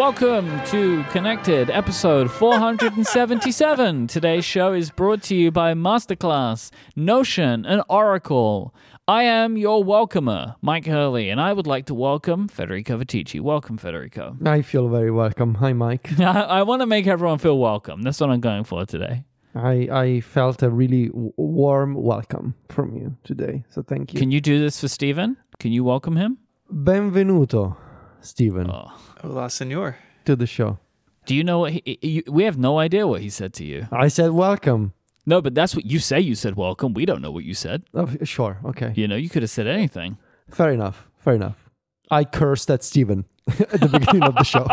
[0.00, 4.06] Welcome to Connected, episode 477.
[4.06, 8.74] Today's show is brought to you by Masterclass, Notion, and Oracle.
[9.06, 13.42] I am your welcomer, Myke Hurley, and I would like to welcome Federico Viticci.
[13.42, 14.38] Welcome, Federico.
[14.42, 15.56] I feel very welcome.
[15.56, 16.18] Hi, Myke.
[16.24, 18.00] I, I want to make everyone feel welcome.
[18.00, 19.24] That's what I'm going for today.
[19.54, 24.18] I I felt a really w- warm welcome from you today, so thank you.
[24.18, 25.36] Can you do this for Stephen?
[25.58, 26.38] Can you welcome him?
[26.72, 27.76] Benvenuto,
[28.22, 28.92] Stephen, Oh.
[29.22, 29.96] Hola, senor.
[30.24, 30.78] to the show.
[31.26, 33.86] Do you know what he, you, we have no idea what he said to you.
[33.92, 34.92] I said welcome.
[35.26, 36.94] No, but that's what you say you said welcome.
[36.94, 37.84] We don't know what you said.
[37.94, 40.16] Oh, sure, okay, You know, you could have said anything.
[40.50, 41.68] fair enough, fair enough.
[42.10, 44.66] I cursed at Stephen at the beginning of the show.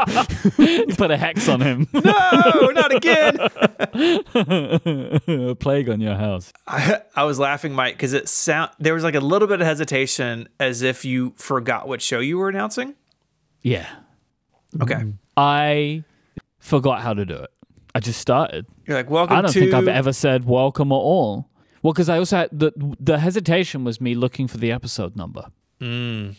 [0.87, 1.87] You put a hex on him.
[1.93, 3.37] No, not again.
[4.41, 6.51] a plague on your house.
[6.65, 9.67] I, I was laughing, Myke, because it sound there was like a little bit of
[9.67, 12.95] hesitation, as if you forgot what show you were announcing.
[13.67, 13.87] Yeah.
[14.81, 15.03] Okay,
[15.35, 16.03] I
[16.59, 17.49] forgot how to do it.
[17.95, 18.65] I just started.
[18.85, 19.59] you're like, welcome I don't to.
[19.59, 21.49] think I've ever said welcome at all.
[21.81, 25.45] Well, because I also had the the hesitation was me looking for the episode number.
[25.81, 26.35] Mm,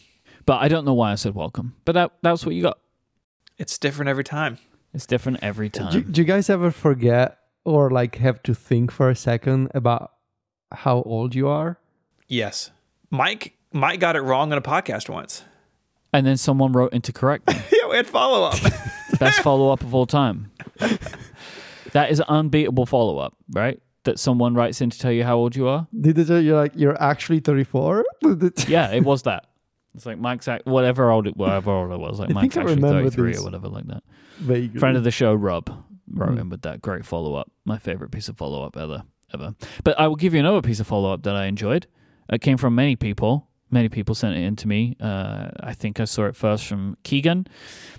[0.46, 1.74] But I don't know why I said welcome.
[1.84, 2.78] But that that's what you got.
[3.56, 4.58] it's different every time.
[4.94, 6.12] It's different every do, time.
[6.12, 10.12] do you guys ever forget or like have to think for a second about
[10.72, 11.78] how old you are?
[12.28, 12.70] Yes,
[13.12, 13.52] Myke.
[13.74, 15.44] Myke got it wrong on a podcast once.
[16.19, 17.55] And then someone wrote in to correct me.
[17.72, 18.58] yeah, we had follow up.
[19.20, 20.50] Best follow up of all time.
[21.92, 23.80] That is an unbeatable follow up, right?
[24.02, 25.86] That someone writes in to tell you how old you are.
[25.98, 28.05] Did they tell you like you're actually 34?
[28.66, 29.47] Yeah, it was that.
[29.94, 32.80] It's like Myke's act, whatever old it, whatever old it was, like I Myke's actually
[32.82, 34.03] thirty three or whatever like that.
[34.38, 34.78] Vaguely.
[34.78, 35.69] Friend of the show, Rob,
[36.12, 36.41] wrote Mm.
[36.41, 37.50] in with that great follow up.
[37.64, 39.55] My favorite piece of follow up ever, ever.
[39.84, 41.86] But I will give you another piece of follow up that I enjoyed.
[42.28, 43.47] It came from many people.
[43.70, 44.97] Many people sent it in to me.
[45.00, 47.47] Uh, I think I saw it first from Keegan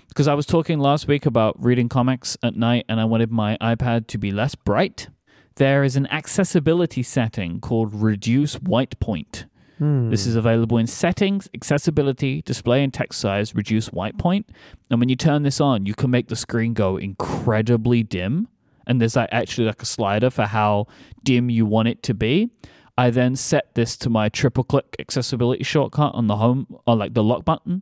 [0.08, 3.56] because I was talking last week about reading comics at night and I wanted my
[3.60, 5.08] iPad to be less bright.
[5.56, 9.46] There is an accessibility setting called Reduce White Point.
[9.80, 10.10] Hmm.
[10.10, 14.46] This is available in settings, accessibility, display and text size, reduce white point.
[14.90, 18.48] And when you turn this on, you can make the screen go incredibly dim.
[18.86, 20.86] And there's like actually like a slider for how
[21.24, 22.50] dim you want it to be.
[23.00, 27.14] I then set this to my triple click accessibility shortcut on the home or like
[27.14, 27.80] the lock button.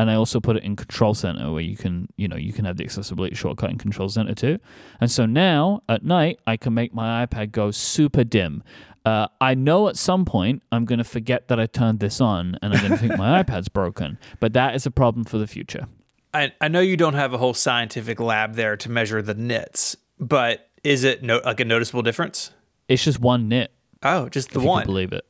[0.00, 2.64] And I also put it in control center where you can, you know, you can
[2.64, 4.58] have the accessibility shortcut in control center too.
[5.00, 8.64] And so now at night, I can make my iPad go super dim.
[9.04, 12.58] Uh, I know at some point I'm going to forget that I turned this on
[12.60, 15.46] and I'm going to think my iPad's broken, but that is a problem for the
[15.46, 15.86] future.
[16.34, 19.96] I, I know you don't have a whole scientific lab there to measure the nits,
[20.18, 22.50] but is it no, like a noticeable difference?
[22.88, 23.72] It's just one nit,
[24.02, 24.84] Oh, just the one.
[24.86, 25.24] believe it.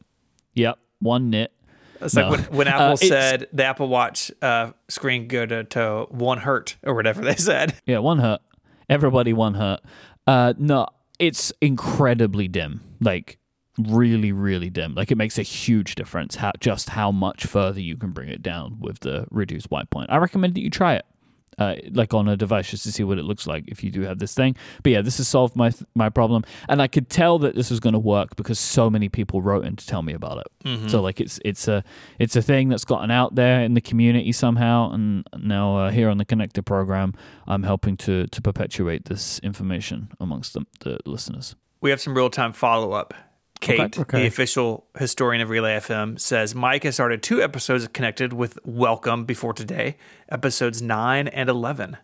[0.54, 1.52] Yep, one nit.
[2.00, 2.28] It's No.
[2.30, 6.06] like when, when Uh, Apple it's- said the Apple Watch uh, screen go to, to
[6.10, 7.74] one hertz or whatever they said.
[7.86, 8.40] Yeah, one hurt.
[8.88, 9.80] Everybody one hurt.
[10.26, 10.86] Uh, no,
[11.18, 12.80] it's incredibly dim.
[13.00, 13.38] Like
[13.78, 14.94] really, really dim.
[14.94, 18.42] Like it makes a huge difference how just how much further you can bring it
[18.42, 20.10] down with the reduced white point.
[20.10, 21.06] I recommend that you try it.
[21.58, 24.02] Uh, like on a device just to see what it looks like if you do
[24.02, 24.54] have this thing.
[24.82, 27.80] But yeah, this has solved my my problem, and I could tell that this was
[27.80, 30.46] going to work because so many people wrote in to tell me about it.
[30.90, 31.82] So like it's it's a
[32.18, 36.08] it's a thing that's gotten out there in the community somehow, and now uh, here
[36.10, 37.14] on the Connector program,
[37.46, 41.56] I'm helping to to perpetuate this information amongst the, the listeners.
[41.80, 43.14] We have some real time follow up.
[43.60, 44.20] Kate, Okay.
[44.22, 49.24] the official historian of Relay FM, says Myke has started two episodes connected with Welcome
[49.24, 49.96] before today,
[50.28, 51.96] episodes 9 and 11.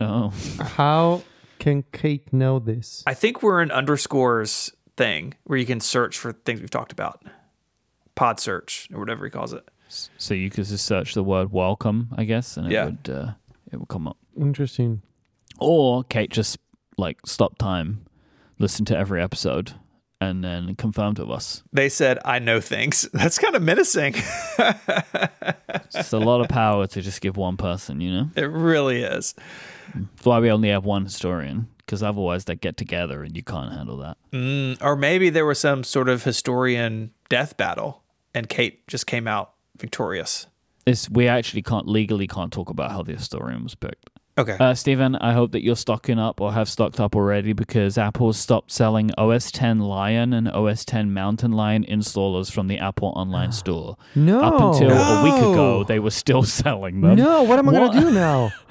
[0.00, 1.22] Oh, How
[1.58, 3.02] can Kate know this?
[3.06, 7.22] I think we're an underscores thing where you can search for things we've talked about.
[8.14, 9.68] Pod search or whatever he calls it.
[9.88, 12.84] so you could just search the word "welcome," I guess, and it Yeah.
[12.86, 13.32] would uh,
[13.70, 14.16] it would come up.
[14.36, 15.02] Interesting.
[15.60, 16.58] Or Kate just
[16.96, 18.06] like stop time,
[18.58, 19.74] listen to every episode,
[20.30, 21.62] and then confirmed with us.
[21.72, 23.08] They said, I know things.
[23.12, 24.14] That's kind of menacing.
[25.94, 28.30] It's a lot of power to just give one person, you know.
[28.36, 29.34] it really is.
[29.94, 33.72] That's why we only have one historian, because otherwise they get together and you can't
[33.72, 34.16] handle that.
[34.32, 38.02] Mm, or maybe there was some sort of historian death battle
[38.34, 40.46] and Kate just came out victorious.
[40.86, 44.10] It's, we actually can't legally can't talk about how the historian was picked.
[44.36, 44.56] Okay.
[44.58, 48.32] Uh, Stephen, I hope that you're stocking up or have stocked up already because Apple
[48.32, 53.52] stopped selling OS 10 Lion and OS 10 Mountain Lion installers from the Apple online
[53.62, 53.96] store.
[54.16, 54.42] No.
[54.42, 57.14] Up until a week ago, they were still selling them.
[57.16, 58.52] no, what am I going to do now?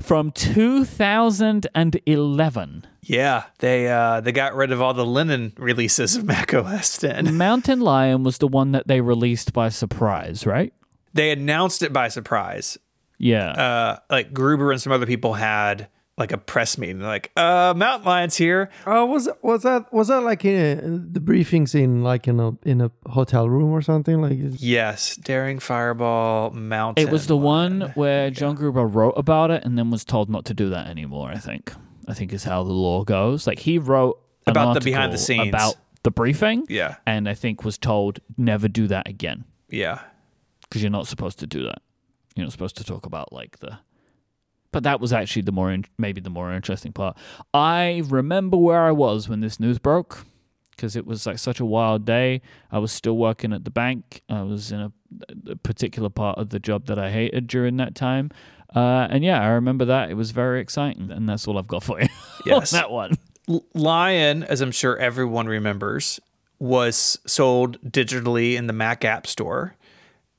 [0.00, 2.86] From 2011.
[3.02, 7.36] yeah, they uh, they got rid of all the linen releases of Mac OS 10.
[7.36, 10.72] Mountain Lion was the one that they released by surprise, right?
[11.14, 12.78] They announced it by surprise,
[13.18, 13.50] Yeah.
[13.50, 17.00] uh, like Gruber and some other people had like a press meeting.
[17.00, 18.70] Like, uh, Mountain Lion's here.
[18.86, 22.80] Oh, was was that was that like in the briefings in like in a in
[22.80, 24.38] a hotel room or something like?
[24.38, 27.06] is- Yes, Daring Fireball Mountain.
[27.06, 27.92] it was the one Lion.
[27.94, 31.30] where John Gruber wrote about it and then was told not to do that anymore,
[31.30, 31.72] I think.
[32.08, 33.46] I think is how the law goes.
[33.46, 35.48] Like he wrote About the behind the scenes.
[35.50, 35.74] about
[36.04, 40.00] the briefing Yeah, and I think was told never do that again yeah.
[40.62, 41.82] because you're not supposed to do that.
[42.36, 43.78] You're not supposed to talk about like the
[44.70, 47.16] but that was actually the more in, maybe the more interesting part.
[47.54, 50.26] I remember where I was when this news broke
[50.72, 52.42] because it was like such a wild day.
[52.70, 54.20] I was still working at the bank.
[54.28, 54.92] I was in a,
[55.52, 58.30] a particular part of the job that I hated during that time.
[58.76, 60.10] Uh, and yeah, I remember that.
[60.10, 61.10] It was very exciting.
[61.10, 62.08] And that's all I've got for you
[62.46, 62.72] Yes.
[62.74, 63.16] on that one.
[63.72, 66.20] Lion, as I'm sure everyone remembers,
[66.58, 69.76] was sold digitally in the Mac App Store.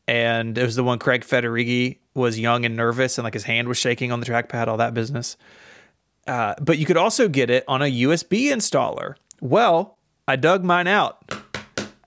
[0.10, 3.68] And it was the one Craig Federighi was young and nervous and like his hand
[3.68, 5.38] was shaking on the trackpad, all that business.
[6.26, 9.14] Uh, but you could also get it on a USB installer.
[9.40, 11.32] Well, I dug mine out.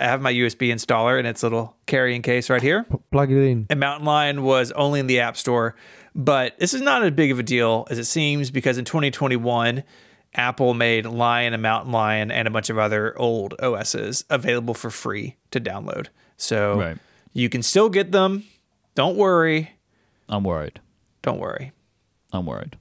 [0.00, 2.84] I have my USB installer in its little carrying case right here.
[3.12, 3.66] Plug it in.
[3.70, 5.76] And Mountain Lion was only in the App Store.
[6.12, 9.84] But this is not as big of a deal as it seems because in 2021,
[10.34, 14.90] Apple made Lion and Mountain Lion and a bunch of other old OSs available for
[14.90, 16.08] free to download.
[16.36, 16.98] So Right.
[17.32, 18.44] You can still get them.
[18.94, 19.70] Don't worry.
[20.28, 20.80] I'm worried.
[21.22, 21.72] Don't worry.
[22.32, 22.76] I'm worried.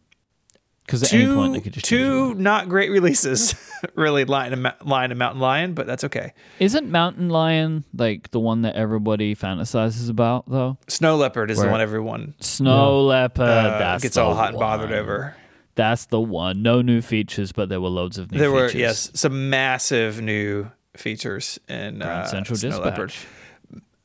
[0.86, 3.56] Because at any point they could just two not great releases,
[3.96, 6.34] really, Lion and, Ma- Lion and Mountain Lion, but that's okay.
[6.60, 10.78] Isn't Mountain Lion like the one that everybody fantasizes about though?
[10.90, 13.48] Snow Leopard is the one everyone Snow leopard.
[13.48, 15.00] uh, gets all hot and bothered one.
[15.00, 15.36] over.
[15.76, 16.62] That's the one.
[16.62, 18.82] No new features, but there were loads of new There were features.
[18.82, 22.86] yes, some massive new features in uh, Central Snow Dispatch.
[22.86, 23.14] Leopard.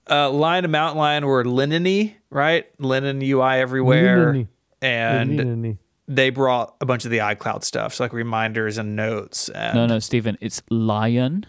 [0.08, 2.64] Uh, Lion and Mountain Lion were linen right?
[2.78, 4.48] Linen UI everywhere, Linen-y.
[4.86, 5.78] and Linen-y.
[6.06, 9.48] they brought a bunch of the iCloud stuff, so like reminders and notes.
[9.48, 11.44] And No, no, Stephen, it's lion,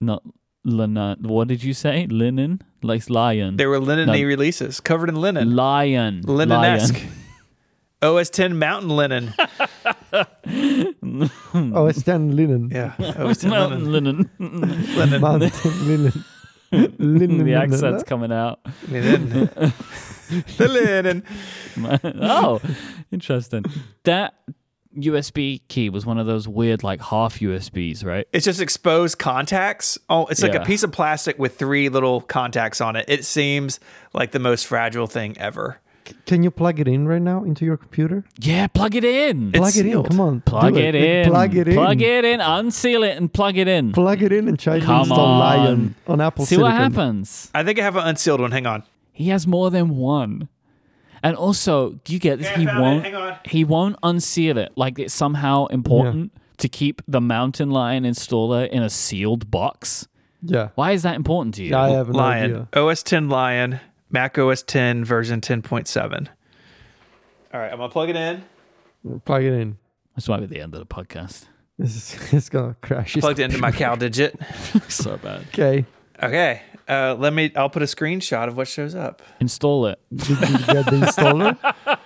[0.00, 0.22] not
[0.64, 1.18] linen.
[1.22, 2.06] What did you say?
[2.06, 3.56] Linen, like lion.
[3.56, 4.26] They were linen-y No.
[4.26, 7.00] releases, covered in linen, lion, linen-esque.
[8.02, 9.34] OS 10 Mountain Linen.
[11.54, 12.70] Oh, it's ten linen.
[12.70, 14.30] Yeah, OS 10 Mountain Linen.
[14.38, 14.94] linen.
[14.96, 15.20] linen.
[15.20, 15.50] Mountain
[15.88, 16.24] linen.
[16.72, 17.44] Linen.
[17.44, 18.60] the accent's coming out.
[18.88, 19.30] linen.
[20.56, 21.22] the linen.
[22.22, 22.60] oh,
[23.10, 23.64] interesting.
[24.04, 24.34] That
[24.96, 28.26] USB key was one of those weird, like half USBs, right?
[28.32, 29.98] It's just exposed contacts.
[30.08, 30.62] Oh, it's like Yeah.
[30.62, 33.04] a piece of plastic with three little contacts on it.
[33.08, 33.78] It seems
[34.12, 35.80] like the most fragile thing ever.
[36.26, 38.24] Can you plug it in right now into your computer?
[38.38, 39.48] Yeah, plug it in.
[39.48, 39.92] It's plug it in.
[39.92, 40.08] sealed.
[40.10, 40.40] Come on.
[40.42, 41.30] plug do it, in.
[41.30, 41.74] Plug it in.
[41.74, 42.40] Plug it in.
[42.40, 43.92] Unseal it and plug it in.
[43.92, 45.38] Plug it in and try to Come install on.
[45.40, 46.72] Lion on Apple See Silicon.
[46.72, 47.50] what happens.
[47.54, 48.50] I think I have an unsealed one.
[48.52, 48.82] Hang on.
[49.12, 50.48] He has more than one.
[51.22, 52.46] And also, do you get this?
[52.48, 52.82] Okay, he found it.
[52.82, 53.04] won't.
[53.04, 53.36] Hang on.
[53.44, 54.72] He won't unseal it.
[54.76, 60.06] Like it's somehow important to keep the Mountain Lion installer in a sealed box.
[60.42, 60.68] Yeah.
[60.76, 61.74] Why is that important to you?
[61.74, 62.44] I have no Lion.
[62.44, 62.68] idea.
[62.84, 63.80] OS 10 Lion.
[64.10, 66.28] Mac OS 10 version 10.7.
[67.52, 68.44] All right, I'm going to plug it in.
[69.24, 69.78] Plug it in.
[70.14, 71.46] This might be the end of the podcast.
[71.78, 73.14] This is, it's gonna crash.
[73.14, 74.90] Plugged it into my CalDigit.
[74.90, 75.42] so bad.
[75.48, 75.84] Okay.
[76.20, 76.62] Okay.
[76.88, 79.22] Uh, let me, I'll put a screenshot of what shows up.
[79.40, 80.00] Install it.
[80.12, 81.56] Did you get the installer?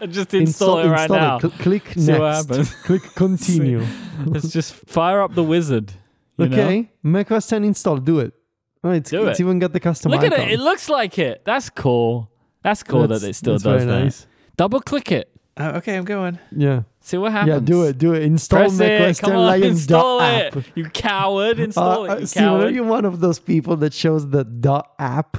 [0.10, 1.38] Just install, it right install now.
[1.38, 2.18] Cl- click See next.
[2.18, 2.74] what happens.
[2.82, 3.86] Click continue.
[4.26, 5.92] Let's just fire up the wizard.
[6.36, 6.56] you know?
[6.56, 6.90] okay.
[7.02, 7.98] macOS 10 install.
[7.98, 8.34] Do it.
[8.84, 9.42] Oh, it's, Do it's it.
[9.44, 10.48] even got the custom Look at icon.
[10.48, 10.52] it.
[10.54, 11.44] It looks like it.
[11.44, 12.30] That's cool.
[12.62, 14.04] That's cool That's- that it still that's does very that.
[14.04, 14.26] nice.
[14.56, 15.28] Double click it.
[15.56, 16.38] Uh, okay, I'm going.
[16.50, 16.82] Yeah.
[17.00, 17.52] See what happens.
[17.52, 17.98] Yeah, do it.
[17.98, 18.22] Do it.
[18.22, 19.18] Install Press it.
[19.20, 20.56] Come on, Lion install dot it.
[20.56, 20.64] app.
[20.74, 21.58] You coward.
[21.58, 22.20] Install Uh, it.
[22.20, 22.74] You Stephen, are coward.
[22.74, 25.36] you one of those people that shows the dot app?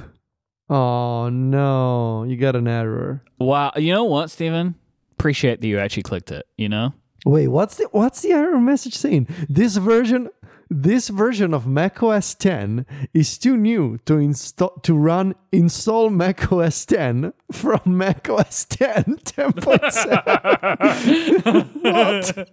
[0.69, 3.23] Oh no, you got an error.
[3.39, 3.71] Wow.
[3.75, 4.75] You know what, Stephen?
[5.13, 6.45] Appreciate that you actually clicked it.
[6.57, 6.93] You know?
[7.25, 9.27] Wait, what's the what's the error message saying?
[9.50, 10.29] This version
[10.74, 17.34] this version of macOS 10 is too new to install to run install macOS 10
[17.51, 21.70] from macOS 10 10.7.
[21.82, 22.50] what?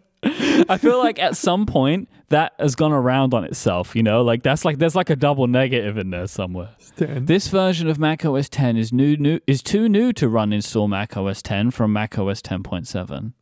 [0.68, 3.96] I feel like at some point that has gone around on itself.
[3.96, 6.68] You know, like that's like there's like a double negative in there somewhere.
[6.96, 7.24] 10.
[7.24, 11.40] This version of macOS 10 is new, new is too new to run install macOS
[11.42, 13.32] 10 from macOS 10.7.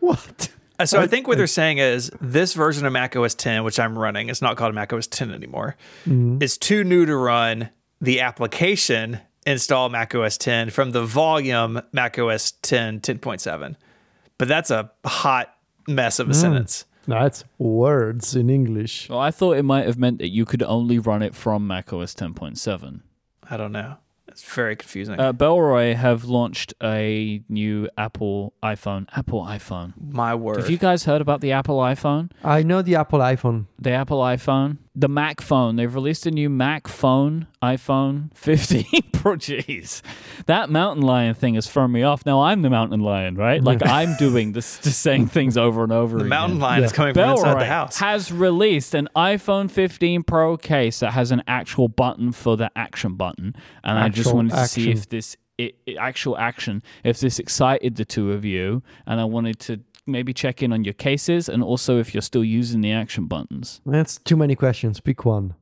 [0.00, 0.50] What?
[0.78, 3.78] Uh, So I think what they're saying is this version of Mac OS 10, which
[3.78, 8.20] I'm running, it's not called Mac OS 10 anymore, is too new to run the
[8.20, 13.76] application install Mac OS 10 from the volume Mac OS 10 10.7.
[14.38, 15.54] But that's a hot
[15.88, 16.84] mess of a sentence.
[17.06, 19.08] That's words in English.
[19.08, 21.86] Well, I thought it might have meant that you could only run it from Mac
[21.92, 23.00] macOS 10.7.
[23.48, 23.96] I don't know.
[24.36, 25.18] It's very confusing.
[25.18, 29.06] Uh, Bellroy have launched a new Apple iPhone.
[29.16, 29.94] Apple iPhone.
[29.98, 30.58] My word.
[30.58, 32.30] Have you guys heard about the Apple iPhone?
[32.44, 33.64] I know the Apple iPhone.
[33.80, 34.76] The Apple iPhone?
[34.98, 35.76] The Mac phone.
[35.76, 39.34] They've released a new Mac phone, iPhone 15 Pro.
[39.36, 40.00] Jeez.
[40.46, 42.24] That mountain lion thing has thrown me off.
[42.24, 43.62] Now I'm the mountain lion, right?
[43.62, 46.28] Like I'm doing this, just saying things over and over the again.
[46.30, 46.96] mountain lion is Yeah.
[46.96, 47.98] coming from inside the Bellroy house.
[47.98, 53.16] has released an iPhone 15 Pro case that has an actual button for the action
[53.16, 57.38] button, and I just wanted to see if this it, it- actual action, if this
[57.38, 61.48] excited the two of you, and I wanted to maybe check in on your cases
[61.48, 63.80] and also if you're still using the action buttons.
[63.86, 65.00] That's too many questions.
[65.00, 65.54] Pick one.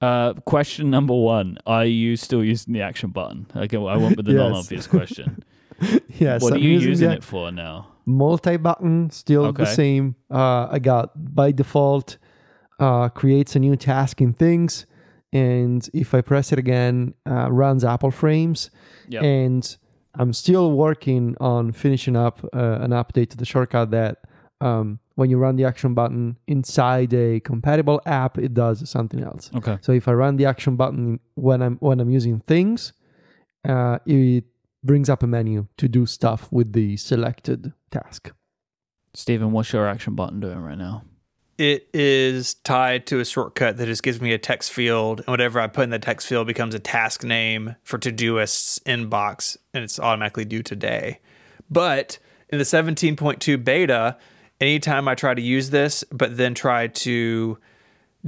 [0.00, 3.46] Uh, question number one: Are you still using the action button?
[3.56, 4.38] Okay, well, I went with the Yes.
[4.40, 5.42] non-obvious question.
[6.18, 6.42] Yes.
[6.42, 7.86] what are I'm you using the it for now?
[8.04, 9.62] multi-button still Okay.
[9.64, 12.16] the same uh, i got by default
[12.80, 14.86] uh, creates a new task in things
[15.32, 18.70] and if i press it again uh, runs apple frames
[19.08, 19.22] Yep.
[19.22, 19.76] and
[20.18, 24.18] i'm still working on finishing up uh, an update to the shortcut that
[24.60, 29.50] um, when you run the action button inside a compatible app it does something else
[29.54, 29.78] Okay.
[29.80, 32.92] so if i run the action button when i'm when i'm using things
[33.68, 34.44] uh, it
[34.84, 38.32] brings up a menu to do stuff with the selected task
[39.14, 41.02] Stephen, what's your action button doing right now?
[41.58, 45.58] It is tied to a shortcut that just gives me a text field, and whatever
[45.58, 49.98] I put in the text field becomes a task name for Todoist's inbox, and it's
[49.98, 51.18] automatically due today.
[51.68, 54.16] But in the 17.2 beta,
[54.60, 57.58] anytime I try to use this, but then try to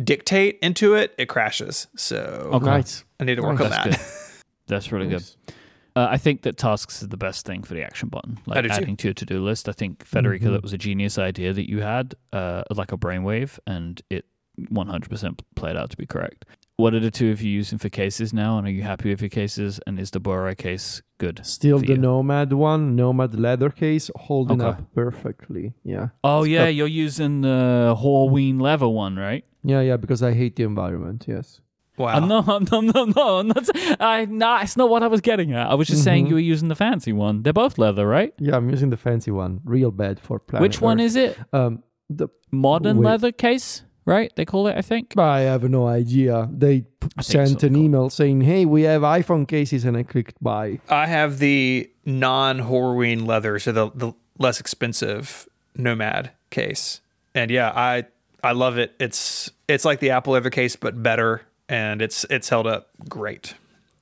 [0.02, 1.86] dictate into it, it crashes.
[1.96, 2.66] So Okay.
[2.66, 3.64] nice I need to work Nice.
[3.64, 3.90] on That's that.
[3.90, 4.42] good.
[4.66, 5.36] That's really Nice.
[5.46, 5.54] good.
[6.00, 8.96] Uh, I think that tasks is the best thing for the action button, like adding
[8.96, 9.68] to your to-do list.
[9.68, 10.52] I think Federico, Mhm.
[10.52, 14.24] that was a genius idea that you had, uh, like a brainwave, and it
[14.70, 16.44] 100% played out to be correct.
[16.76, 19.20] What are the two of you using for cases now, and are you happy with
[19.20, 19.78] your cases?
[19.86, 21.44] And is the Bora case good?
[21.44, 21.96] Still the you?
[21.98, 24.70] Nomad one, Nomad leather case, holding Okay.
[24.78, 25.74] up perfectly.
[25.84, 26.08] Yeah.
[26.24, 29.44] Oh It's yeah, got- you're using the Horween leather one, right?
[29.62, 31.26] Yeah, yeah, because I hate the environment.
[31.28, 31.60] Yes.
[32.00, 32.16] Wow.
[32.16, 32.40] Uh, no,
[32.72, 33.68] no, no, no, I'm not,
[34.00, 35.66] I, no, it's not what I was getting at.
[35.70, 36.28] I was just saying Mhm.
[36.30, 37.42] you were using the fancy one.
[37.42, 38.32] They're both leather, right?
[38.38, 39.60] Yeah, I'm using the fancy one.
[39.64, 40.62] Real bad for planet.
[40.62, 41.38] Which one is it?
[41.52, 43.06] Um, the Modern Wait.
[43.06, 44.32] leather case, right?
[44.34, 45.16] They call it, I think.
[45.18, 46.48] I have no idea.
[46.50, 47.82] They p- I sent so, an cool.
[47.84, 50.80] email saying, "Hey, we have iPhone cases," and I clicked buy.
[50.88, 57.00] I have the non Horween leather, so the, the less expensive Nomad case.
[57.34, 58.06] And yeah, I
[58.42, 58.94] I love it.
[58.98, 63.54] It's it's like the Apple leather case, but better, and it's it's held up great.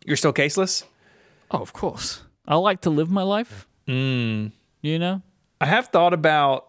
[0.05, 0.85] You're still caseless?
[1.51, 2.23] Oh, of course.
[2.47, 3.67] I like to live my life.
[3.87, 4.53] Mm.
[4.83, 5.23] You know.
[5.61, 6.69] I have thought about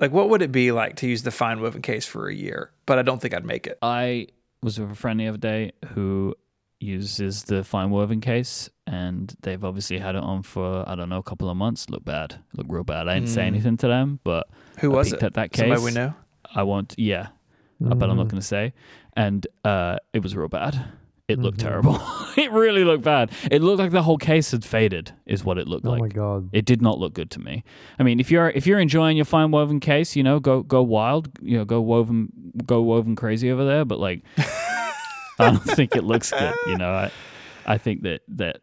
[0.00, 2.70] like what would it be like to use the fine woven case for a year,
[2.86, 3.78] but I don't think I'd make it.
[3.80, 4.28] I
[4.62, 6.34] was with a friend the other day who
[6.80, 11.18] uses the fine woven case, and they've obviously had it on for I don't know
[11.18, 11.88] a couple of months.
[11.90, 13.08] Look bad, look real bad.
[13.08, 13.46] I didn't say Mm.
[13.46, 14.48] anything to them, but
[14.80, 15.22] Who I was it?
[15.22, 15.60] at that case.
[15.60, 16.14] Somebody we know?
[16.54, 17.28] I want, yeah,
[17.84, 18.30] uh, but I'm not Mm.
[18.30, 18.72] going to say.
[19.16, 20.84] And uh, it was real bad.
[21.26, 21.62] It looked Mhm.
[21.62, 22.00] terrible.
[22.36, 23.30] it really looked bad.
[23.50, 25.12] It looked like the whole case had faded.
[25.24, 26.00] Is what it looked Oh like.
[26.00, 26.50] Oh my god.
[26.52, 27.64] It did not look good to me.
[27.98, 30.82] I mean, if you're if you're enjoying your fine woven case, you know, go go
[30.82, 32.28] wild, you know, go woven
[32.66, 33.84] go woven crazy over there.
[33.86, 36.54] But like, I don't think it looks good.
[36.66, 37.10] You know, I
[37.66, 38.60] I think that that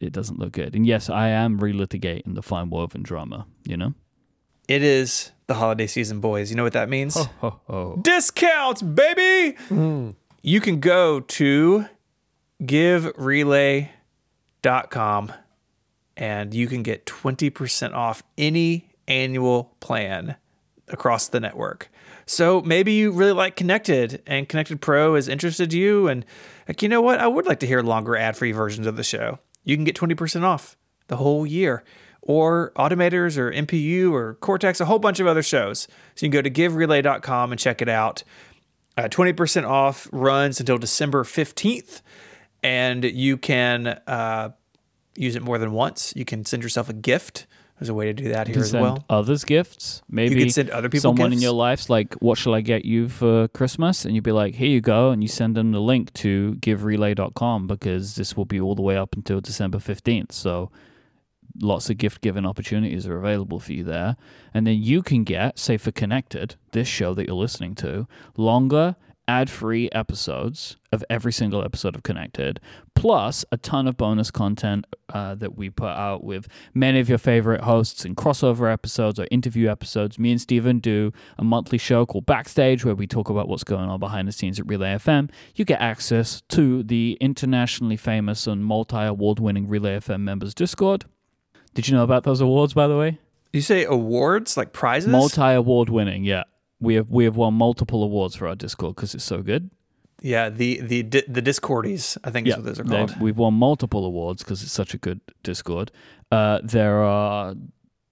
[0.00, 0.74] it doesn't look good.
[0.74, 3.46] And yes, I am relitigating the fine woven drama.
[3.64, 3.94] You know,
[4.70, 6.48] It is the holiday season, boys.
[6.48, 7.16] You know what that means?
[7.16, 7.98] ho ho ho.
[8.00, 9.56] Discounts, baby!
[9.68, 10.14] Mm.
[10.42, 11.86] You can go to
[12.62, 15.32] giverelay.com
[16.16, 20.36] and you can get 20% off any annual plan
[20.86, 21.90] across the network.
[22.24, 26.06] So maybe you really like Connected and Connected Pro has interested you.
[26.06, 26.24] And
[26.68, 27.18] like, you know what?
[27.18, 29.40] I would like to hear longer ad free versions of the show.
[29.64, 30.76] You can get 20% off
[31.08, 31.82] the whole year.
[32.22, 35.88] Or Automators or MPU or Cortex, a whole bunch of other shows.
[36.14, 38.22] So you can go to giverelay.com and check it out.
[38.96, 42.02] Uh, 20% off runs until December 15th,
[42.62, 44.50] and you can uh,
[45.16, 46.12] use it more than once.
[46.14, 47.46] You can send yourself a gift.
[47.78, 49.04] There's a way to do that here as send well.
[49.08, 50.02] others gifts.
[50.10, 51.42] Maybe You can send other people someone in gifts.
[51.44, 54.68] your life's like, "What shall I get you for Christmas?" And you'd be like, "Here
[54.68, 58.74] you go," and you send them the link to giverelay.com because this will be all
[58.74, 60.32] the way up until December fifteenth.
[60.32, 60.70] So
[61.58, 64.16] lots of gift giving opportunities are available for you there,
[64.52, 68.96] and then you can get, say, for Connected, this show that you're listening to, longer
[69.30, 72.58] ad-free episodes of every single episode of Connected,
[72.96, 77.16] plus a ton of bonus content uh, that we put out with many of your
[77.16, 80.18] favorite hosts and crossover episodes or interview episodes.
[80.18, 83.88] Me and Stephen do a monthly show called Backstage where we talk about what's going
[83.88, 85.30] on behind the scenes at Relay FM.
[85.54, 91.04] You get access to the internationally famous and multi-award-winning Relay FM members Discord.
[91.74, 93.18] Did you know about those awards, by the way?
[93.52, 95.08] You say awards like prizes?
[95.08, 96.44] Multi award winning, yeah.
[96.80, 99.70] We have we have won multiple awards for our Discord because it's so good.
[100.22, 103.20] yeah, the the the Discordies, I think is what those are called.
[103.20, 105.90] we've won multiple awards because it's such a good Discord.
[106.32, 107.54] Uh, there are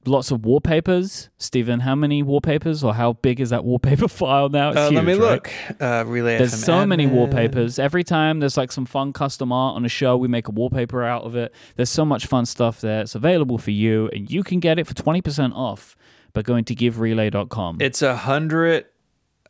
[0.08, 1.30] lots of wallpapers.
[1.38, 4.70] Stephen, how many wallpapers or how big is that wallpaper file now?
[4.70, 5.20] Uh, let me right?
[5.20, 5.50] look.
[5.80, 7.78] Uh, Relay There's FM so many wallpapers.
[7.78, 11.04] Every time there's like some fun custom art on a show, we make a wallpaper
[11.04, 11.54] out of it.
[11.76, 13.02] There's so much fun stuff there.
[13.02, 15.96] It's available for you, and you can get it for 20% off
[16.32, 17.78] by going to giverelay.com.
[17.80, 18.86] It's hundred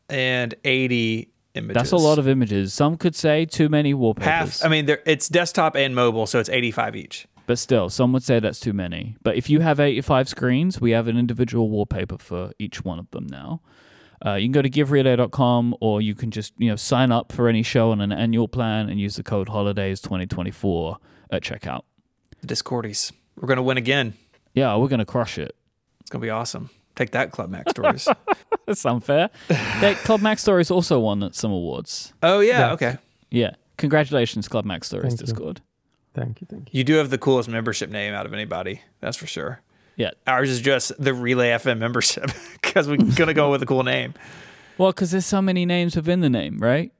[0.08, 1.74] and eighty images.
[1.74, 2.72] That's a lot of images.
[2.72, 4.26] Some could say too many wallpapers.
[4.60, 4.64] half.
[4.64, 7.26] I mean, it's desktop and mobile, so it's eighty five each.
[7.48, 9.16] But still, some would say that's too many.
[9.22, 13.10] But if you have 85 screens, we have an individual wallpaper for each one of
[13.10, 13.62] them now.
[14.24, 17.48] Uh, you can go to giverelay.com or you can just you know sign up for
[17.48, 20.98] any show on an annual plan and use the code holidays 2024
[21.30, 21.82] at checkout.
[22.42, 23.12] The Discordies.
[23.40, 24.12] We're gonna win again.
[24.52, 25.56] Yeah, we're going to crush it.
[26.00, 26.68] It's gonna be awesome.
[26.96, 28.14] Take that, Club MacStories.
[28.66, 29.30] That's unfair.
[29.48, 32.12] yeah, Club MacStories also won some awards.
[32.22, 32.72] oh yeah, Yeah.
[32.72, 32.96] okay.
[33.30, 33.50] Yeah.
[33.78, 35.54] Congratulations, Club MacStories Thank you.
[36.18, 36.26] Discord.
[36.26, 36.78] Thank you, thank you.
[36.78, 38.82] You do have the coolest membership name out of anybody.
[39.00, 39.60] That's for sure.
[39.96, 40.10] Yeah.
[40.26, 44.14] Ours is just the Relay FM membership because we're gonna go with a cool name.
[44.78, 46.92] Well, because there's so many names within the name, right?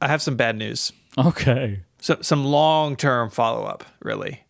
[0.00, 0.92] I have some bad news.
[1.18, 1.80] Okay.
[2.00, 4.44] So, some long term follow up, really.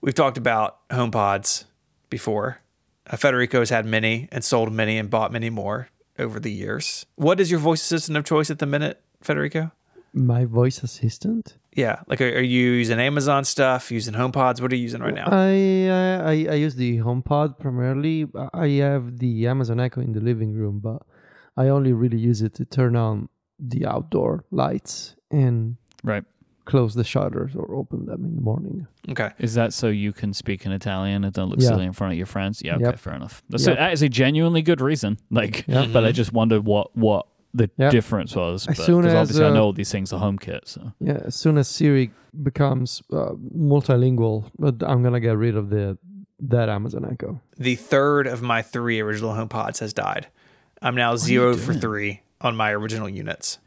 [0.00, 1.64] We've talked about HomePods
[2.10, 2.58] before.
[3.08, 5.88] Uh, has had many and sold many and bought many more
[6.18, 7.06] over the years.
[7.16, 9.72] What is your voice assistant of choice at the minute, Federico?
[10.12, 11.56] My voice assistant.
[11.74, 14.60] Yeah, like are, are you using Amazon stuff, using HomePods?
[14.60, 15.28] What are you using right now?
[15.30, 18.26] I, uh, I I use the HomePod primarily.
[18.52, 21.02] I have the Amazon Echo in the living room, but
[21.56, 26.24] I only really use it to turn on the outdoor lights and Right.
[26.64, 28.86] close the shutters or open them in the morning.
[29.08, 29.30] Okay.
[29.38, 31.68] Is that so you can speak in Italian and don't look Yeah.
[31.68, 32.60] silly in front of your friends?
[32.64, 32.98] Yeah, okay, Yep.
[32.98, 33.42] fair enough.
[33.48, 33.76] That's Yep.
[33.76, 35.16] a, that is a genuinely good reason.
[35.30, 35.88] Like, Yep.
[35.92, 37.90] but I just wondered what what the Yep.
[37.92, 38.62] difference was.
[38.62, 40.60] As Because soon as, obviously I uh, know all these things are HomeKit.
[40.66, 42.10] So Yeah, as soon as Siri
[42.42, 45.98] becomes uh, multilingual, but I'm gonna get rid of the
[46.40, 47.40] that Amazon Echo.
[47.56, 50.26] The third of my three original HomePods has died.
[50.80, 53.58] I'm now are you zero for three on my original units.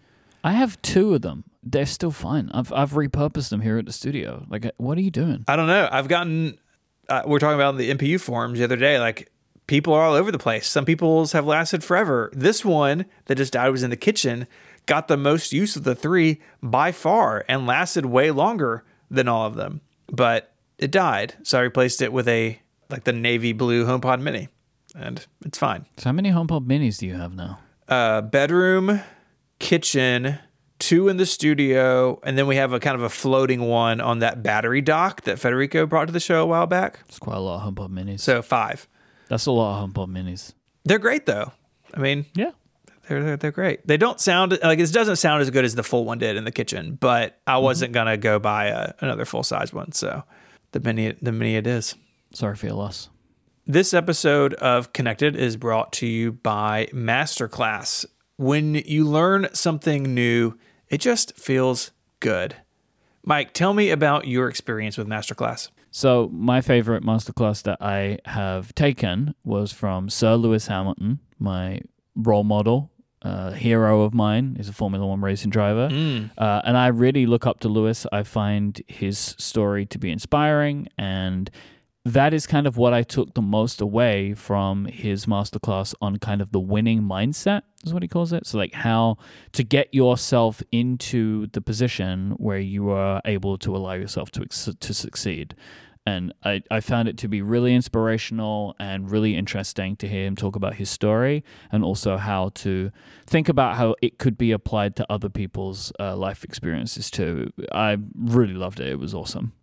[0.43, 1.45] I have two of them.
[1.63, 2.49] They're still fine.
[2.53, 4.45] I've I've repurposed them here at the studio.
[4.49, 5.43] Like, what are you doing?
[5.47, 5.87] I don't know.
[5.91, 6.57] I've gotten.
[7.07, 8.99] Uh, we're talking about the MPU forums the other day.
[8.99, 9.31] Like
[9.67, 10.67] people are all over the place.
[10.67, 12.29] Some people's have lasted forever.
[12.33, 14.47] This one that just died was in the kitchen.
[14.85, 19.45] Got the most use of the three by far and lasted way longer than all
[19.45, 19.81] of them.
[20.07, 24.49] But it died, so I replaced it with a like the navy blue HomePod Mini,
[24.95, 25.85] and it's fine.
[25.97, 27.59] So how many HomePod minis do you have now?
[27.87, 29.01] Uh, bedroom,
[29.57, 30.37] kitchen,
[30.77, 34.19] two in the studio, and then we have a kind of a floating one on
[34.19, 36.99] that battery dock that Federico brought to the show a while back.
[37.07, 38.19] It's quite a lot of HomePod minis.
[38.19, 38.87] So five.
[39.27, 40.53] That's a lot of HomePod minis.
[40.83, 41.51] They're great though.
[41.93, 42.51] I mean, Yeah.
[43.07, 43.85] they're, they're they're great.
[43.87, 46.43] They don't sound like it doesn't sound as good as the full one did in
[46.43, 47.63] the kitchen, but I mm-hmm.
[47.63, 50.23] wasn't gonna go buy a, another full size one, so
[50.71, 51.95] the mini the mini it is.
[52.33, 53.09] Sorry for your loss.
[53.67, 58.05] This episode of Connected is brought to you by Masterclass.
[58.37, 60.57] When you learn something new,
[60.89, 62.57] it just feels good.
[63.25, 65.69] Myke, tell me about your experience with Masterclass.
[65.95, 71.79] So my favorite masterclass that I have taken was from Sir Lewis Hamilton, my
[72.17, 74.57] role model, uh, hero of mine.
[74.59, 75.87] Is a Formula One racing driver,
[76.37, 78.05] uh, and I really look up to Lewis.
[78.11, 81.49] I find his story to be inspiring, and
[82.03, 86.41] that is kind of what I took the most away from his masterclass on kind
[86.41, 88.45] of the winning mindset, is what he calls it.
[88.45, 89.17] So, like, how
[89.53, 94.69] to get yourself into the position where you are able to allow yourself to, ex-
[94.77, 95.55] to succeed.
[96.05, 100.35] And I, I found it to be really inspirational and really interesting to hear him
[100.35, 102.91] talk about his story and also how to
[103.25, 107.51] think about how it could be applied to other people's uh, life experiences too.
[107.71, 108.87] I really loved it.
[108.87, 109.53] It was awesome.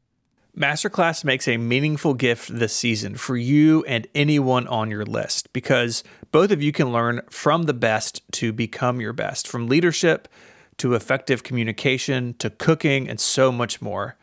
[0.57, 6.05] Masterclass makes a meaningful gift this season for you and anyone on your list because
[6.31, 10.29] both of you can learn from the best to become your best, from leadership
[10.77, 14.19] to effective communication to cooking and so much more.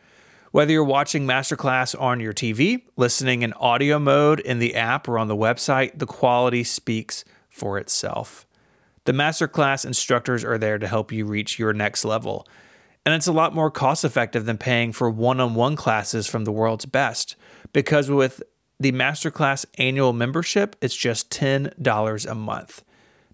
[0.52, 5.20] Whether you're watching Masterclass on your TV, listening in audio mode in the app or
[5.20, 8.48] on the website, the quality speaks for itself.
[9.06, 12.48] The masterclass instructors are there to help you reach your next level.
[13.06, 16.46] And it's a lot more cost effective than paying for one on one classes from
[16.46, 17.36] the world's best.
[17.72, 18.42] Because with
[18.80, 22.84] the masterclass annual membership, it's just $10 a month.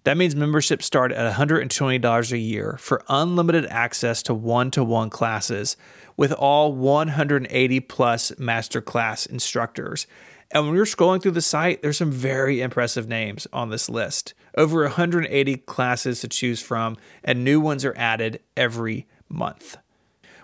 [0.06, 5.10] That means memberships start at $120 a year for unlimited access to one to one
[5.10, 5.76] classes
[6.16, 10.06] with all 180 plus masterclass instructors.
[10.52, 14.32] And when you're scrolling through the site, there's some very impressive names on this list.
[14.56, 19.76] Over 180 classes to choose from, and new ones are added every month.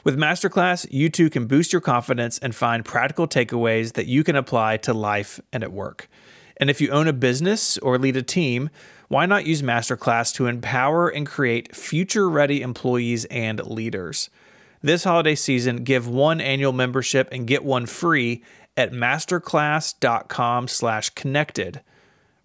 [0.02, 4.34] With Masterclass, you too can boost your confidence and find practical takeaways that you can
[4.34, 6.08] apply to life and at work.
[6.56, 8.70] And if you own a business or lead a team,
[9.12, 14.30] why not use Masterclass to empower and create future ready employees and leaders?
[14.80, 18.42] This holiday season, give one annual membership and get one free
[18.74, 21.82] at masterclass.com slash connected.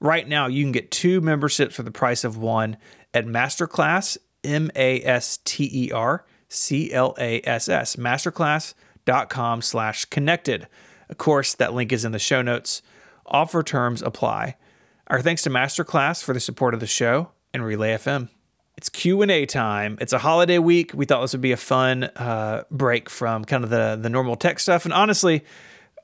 [0.01, 2.75] Right now, you can get two memberships for the price of one
[3.13, 10.03] at Masterclass, M A S T E R C L A S S, masterclass.com slash
[10.03, 10.67] connected.
[11.07, 12.81] Of course, that link is in the show notes.
[13.25, 14.57] Offer terms apply.
[15.09, 18.27] Our thanks to Masterclass for the support of the show and Relay FM.
[18.75, 19.97] It's Q&A time.
[20.01, 20.91] It's a holiday week.
[20.93, 24.35] We thought this would be a fun uh, break from kind of the, the normal
[24.35, 24.83] tech stuff.
[24.83, 25.45] And honestly,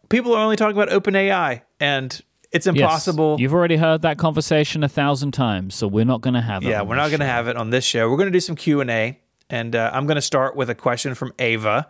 [0.07, 2.21] people are only talking about OpenAI, and
[2.53, 3.31] it's impossible.
[3.33, 6.63] Yes, you've already heard that conversation a thousand times, so we're not going to have
[6.63, 6.69] it.
[6.69, 8.09] Yeah, we're not going to have it on this show.
[8.09, 11.13] We're going to do some Q&A, and uh, I'm going to start with a question
[11.13, 11.89] from Ava.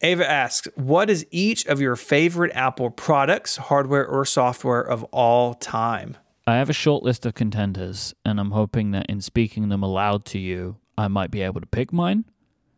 [0.00, 5.54] Ava asks, "What is each of your favorite Apple products, hardware or software of all
[5.54, 9.82] time?" I have a short list of contenders, and I'm hoping that in speaking them
[9.82, 12.24] aloud to you, I might be able to pick mine.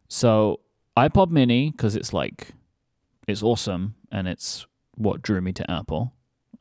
[0.08, 0.60] So,
[0.96, 2.48] iPod Mini, because it's like,
[3.26, 6.12] it's awesome, and it's what drew me to Apple.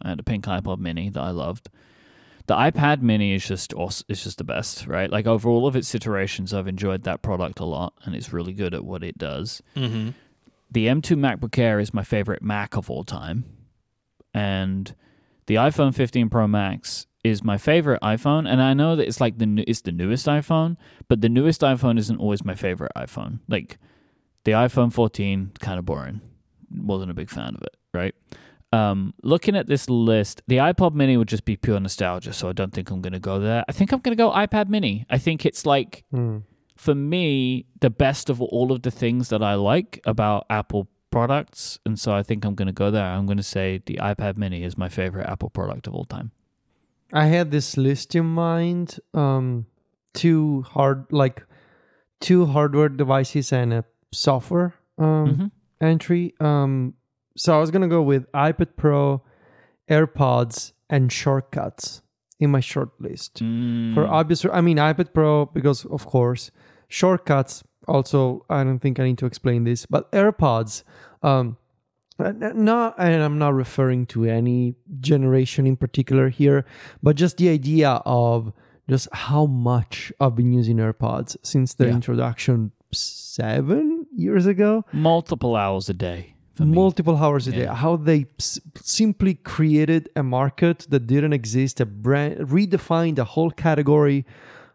[0.02, 1.70] I had a pink iPod Mini that I loved.
[2.48, 4.06] The iPad Mini is just awesome.
[4.10, 5.10] It's just the best, right?
[5.10, 8.54] Like over all of its iterations, I've enjoyed that product a lot, and it's really
[8.54, 9.62] good at what it does.
[9.76, 10.10] Mm-hmm.
[10.72, 13.46] The M2 MacBook Air is my favorite Mac of all time,
[14.34, 14.96] and
[15.48, 19.38] the iPhone 15 Pro Max is my favorite iPhone, and I know that it's like
[19.38, 20.76] the new, it's the newest iPhone,
[21.08, 23.40] but the newest iPhone isn't always my favorite iPhone.
[23.48, 23.78] Like
[24.44, 26.22] the iPhone 14, kind of boring.
[26.76, 28.14] Wasn't a big fan of it, right?
[28.74, 32.54] Um, looking at this list, the iPod Mini would just be pure nostalgia, so I
[32.54, 33.64] don't think I'm going to go there.
[33.70, 35.06] I think I'm going to go iPad Mini.
[35.10, 36.40] I think it's like, Hmm.
[36.76, 41.80] for me, the best of all of the things that I like about Apple products,
[41.86, 43.06] and so I think I'm going to go there.
[43.06, 46.32] I'm going to say the iPad Mini is my favorite Apple product of all time.
[47.14, 49.00] I had this list in mind.
[49.14, 49.68] Um,
[50.14, 51.44] two hard like
[52.20, 55.52] two hardware devices and a software um, Mhm.
[55.82, 56.34] entry.
[56.40, 56.94] Um,
[57.36, 59.22] so I was gonna go with iPad Pro,
[59.90, 62.02] AirPods, and shortcuts
[62.40, 63.42] in my short list.
[63.44, 63.94] Mm.
[63.94, 66.52] For obvious, I mean iPad Pro because of course
[66.88, 67.64] shortcuts.
[67.88, 70.84] Also, I don't think I need to explain this, but AirPods.
[71.22, 71.58] Um,
[72.20, 76.64] not, and I'm not referring to any generation in particular here,
[77.02, 78.54] but just the idea of
[78.90, 81.96] just how much I've been using AirPods since their Yeah.
[81.96, 86.76] introduction seven years ago multiple hours a day for me.
[86.76, 91.86] multiple hours a day how they s- simply created a market that didn't exist a
[91.88, 94.26] brand redefined a whole category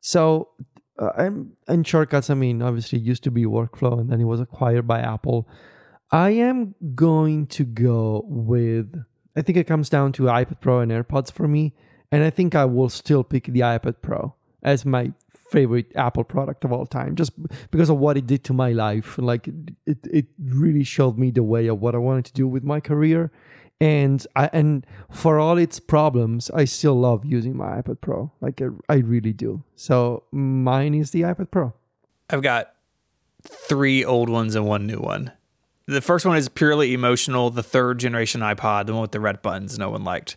[0.00, 0.48] so
[0.98, 4.40] uh, and, and shortcuts i mean obviously used to be workflow and then it was
[4.40, 5.48] acquired by apple.
[6.10, 9.04] I am going to go with
[9.36, 11.74] i think it comes down to ipad pro and airpods for me
[12.10, 15.12] and i think i will still pick the ipad pro as my
[15.50, 17.32] favorite apple product of all time just
[17.70, 19.16] because of what it did to my life.
[19.18, 19.48] Like
[19.86, 22.80] it, it really showed me the way of what i wanted to do with my
[22.80, 23.30] career
[23.80, 28.60] and i and for all its problems i still love using my ipad pro like
[28.60, 31.72] i, I really do so mine is the ipad pro
[32.30, 32.74] I've got
[33.42, 35.32] three old ones and one new one.
[35.86, 37.50] The first one is purely emotional.
[37.50, 40.36] The third generation iPod, the one with the red buttons, no one liked.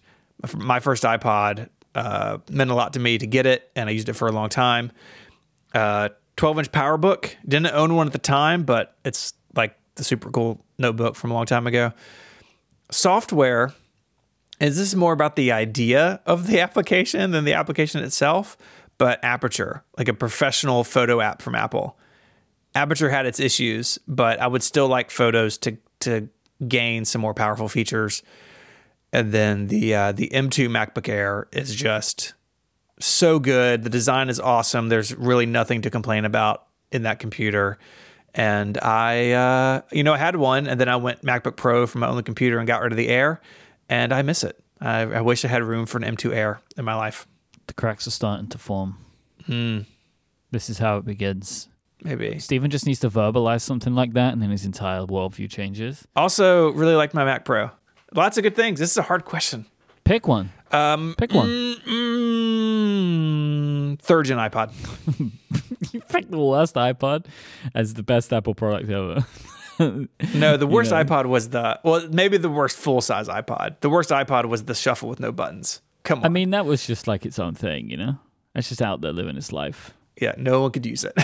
[0.55, 4.07] My first iPod uh, meant a lot to me to get it, and I used
[4.07, 4.91] it for a long time.
[5.73, 7.35] Uh, 12 inch PowerBook.
[7.45, 11.33] Didn't own one at the time, but it's like the super cool notebook from a
[11.33, 11.91] long time ago.
[12.91, 13.73] Software
[14.59, 18.57] is this more about the idea of the application than the application itself?
[18.97, 21.97] But Aperture, like a professional photo app from Apple.
[22.75, 26.29] Aperture had its issues, but I would still like photos to to
[26.67, 28.21] gain some more powerful features.
[29.11, 32.33] And then the uh, the M2 MacBook Air is just
[32.99, 33.83] so good.
[33.83, 34.89] The design is awesome.
[34.89, 37.79] There's really nothing to complain about in that computer.
[38.33, 42.01] And I, uh, you know, I had one, and then I went MacBook Pro from
[42.01, 43.41] my only computer and got rid of the Air,
[43.89, 44.57] and I miss it.
[44.79, 47.27] I, I wish I had room for an M2 Air in my life.
[47.67, 48.97] The cracks are starting to form.
[49.45, 49.79] Hmm.
[50.51, 51.67] This is how it begins.
[52.03, 52.39] Maybe.
[52.39, 56.07] Stephen just needs to verbalize something like that, and then his entire worldview changes.
[56.15, 57.71] Also, really like my Mac Pro.
[58.13, 58.79] Lots of good things.
[58.79, 59.65] This is a hard question.
[60.03, 60.51] Pick one.
[60.71, 61.47] Um, Pick one.
[61.47, 61.75] mm,
[63.95, 64.71] mm, third gen iPod.
[65.93, 67.25] You picked the last iPod
[67.75, 69.25] as the best Apple product ever.
[70.35, 71.03] No, the worst know.
[71.03, 73.79] iPod was the well, maybe the worst full size iPod.
[73.81, 75.81] The worst iPod was the shuffle with no buttons.
[76.03, 76.25] Come on.
[76.25, 78.19] I mean, that was just like its own thing, you know?
[78.53, 79.91] It's just out there living its life.
[80.21, 81.13] yeah, no one could use it.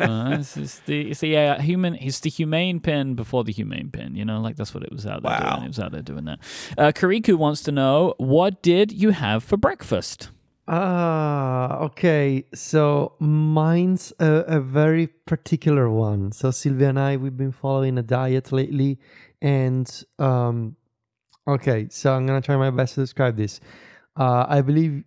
[0.00, 1.94] Uh, it's, it's the it's the yeah, human.
[1.96, 4.14] It's the humane pin before the humane pin.
[4.16, 5.50] You know, like that's what it was out there Wow.
[5.56, 5.64] doing.
[5.64, 6.38] It was out there doing that.
[6.76, 10.30] Uh, Kariku wants to know what did you have for breakfast?
[10.66, 12.44] Ah, okay.
[12.54, 16.32] So mine's a, a very particular one.
[16.32, 18.98] So Sylvia and I, we've been following a diet lately,
[19.42, 19.86] and
[20.18, 20.76] um,
[21.46, 21.86] okay.
[21.90, 23.60] So I'm gonna try my best to describe this.
[24.16, 25.04] Uh, I believe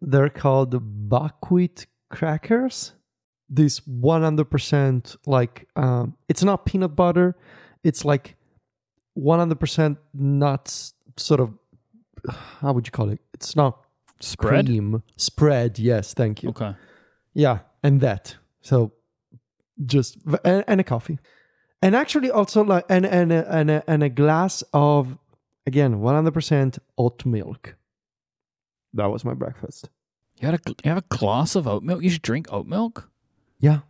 [0.00, 0.74] they're called
[1.08, 2.92] buckwheat crackers.
[3.48, 7.36] This 100% like um, it's not peanut butter.
[7.82, 8.36] It's like
[9.18, 10.94] 100% nuts.
[11.16, 11.50] Sort of.
[12.60, 13.20] How would you call it?
[13.34, 13.78] It's not
[14.20, 14.66] Spread.
[14.66, 16.74] cream spread yes thank you Okay.
[17.34, 18.92] yeah and that so
[19.84, 21.18] just and, and a coffee
[21.82, 25.18] and actually also like and and a, and a, and a glass of
[25.66, 27.74] again 100% oat milk
[28.94, 29.90] that was my breakfast
[30.40, 32.02] You had a you have a glass of oat milk.
[32.02, 33.10] You should drink oat milk.
[33.60, 33.80] Yeah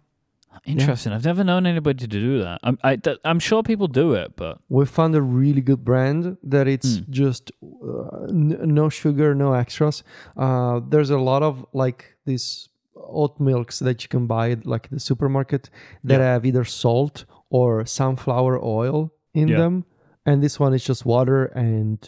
[0.67, 1.13] Interesting.
[1.13, 2.61] I've never known anybody to do that.
[2.63, 6.37] I'm I, th- I'm sure people do it, but we found a really good brand
[6.45, 7.11] that it's Hmm.
[7.11, 10.05] just uh, n- no sugar no extras
[10.37, 14.89] uh, there's a lot of like these oat milks that you can buy at like
[14.91, 15.71] the supermarket
[16.05, 16.33] that Yeah.
[16.35, 19.59] have either salt or sunflower oil in Yeah.
[19.59, 19.85] them
[20.25, 21.99] and this one is just water and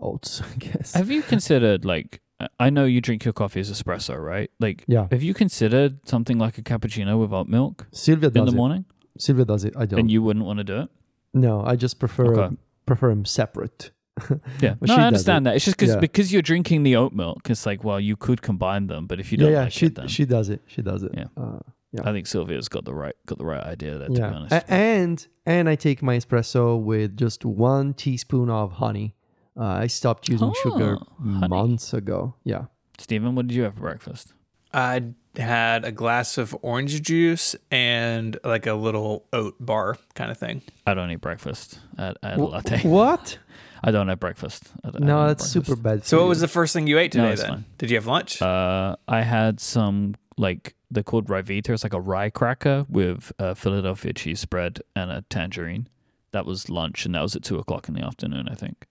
[0.00, 2.20] oats i guess have you considered like
[2.60, 4.50] I- know you drink your coffee as espresso, right?
[4.60, 5.06] Like, Yeah.
[5.10, 8.84] Have you considered something like a cappuccino without milk sylvia does in the it morning?
[9.18, 10.88] sylvia does it i don't And you wouldn't want to do it?
[11.32, 12.56] no i just prefer Okay.
[12.86, 13.90] prefer them separate
[14.60, 15.50] Yeah, no, I understand it.
[15.50, 15.56] that.
[15.56, 16.00] It's just because Yeah.
[16.00, 17.50] because you're drinking the oat milk.
[17.50, 20.08] It's like, well, you could combine them, but if you don't yeah like she it,
[20.08, 21.26] she does it she does it Yeah.
[21.36, 21.58] uh,
[22.02, 24.06] I think Sylvia's got the right got the right idea there.
[24.08, 28.72] To be yeah honest, and and i take my espresso with just one teaspoon of
[28.74, 29.14] honey
[29.58, 31.48] uh, i stopped using sugar Oh, honey.
[31.48, 32.64] months ago yeah
[32.98, 34.32] Stephen, what did you have for breakfast?
[34.72, 35.02] I
[35.36, 40.62] had a glass of orange juice and like a little oat bar kind of thing.
[40.86, 41.80] I don't eat breakfast.
[41.98, 42.80] I had, I had a latte.
[42.88, 43.38] what
[43.82, 44.70] I don't have breakfast.
[44.84, 45.66] I don't- I no that's breakfast.
[45.66, 47.50] super bad So what was the first thing you ate today it's then?
[47.50, 47.64] fine.
[47.78, 48.40] Did you have lunch?
[48.40, 51.70] Uh, I had some like they're called Ryvita.
[51.70, 55.88] It's like a rye cracker with a Philadelphia cheese spread and a tangerine.
[56.30, 58.48] That was lunch, and that was at two o'clock in the afternoon.
[58.48, 58.86] I think.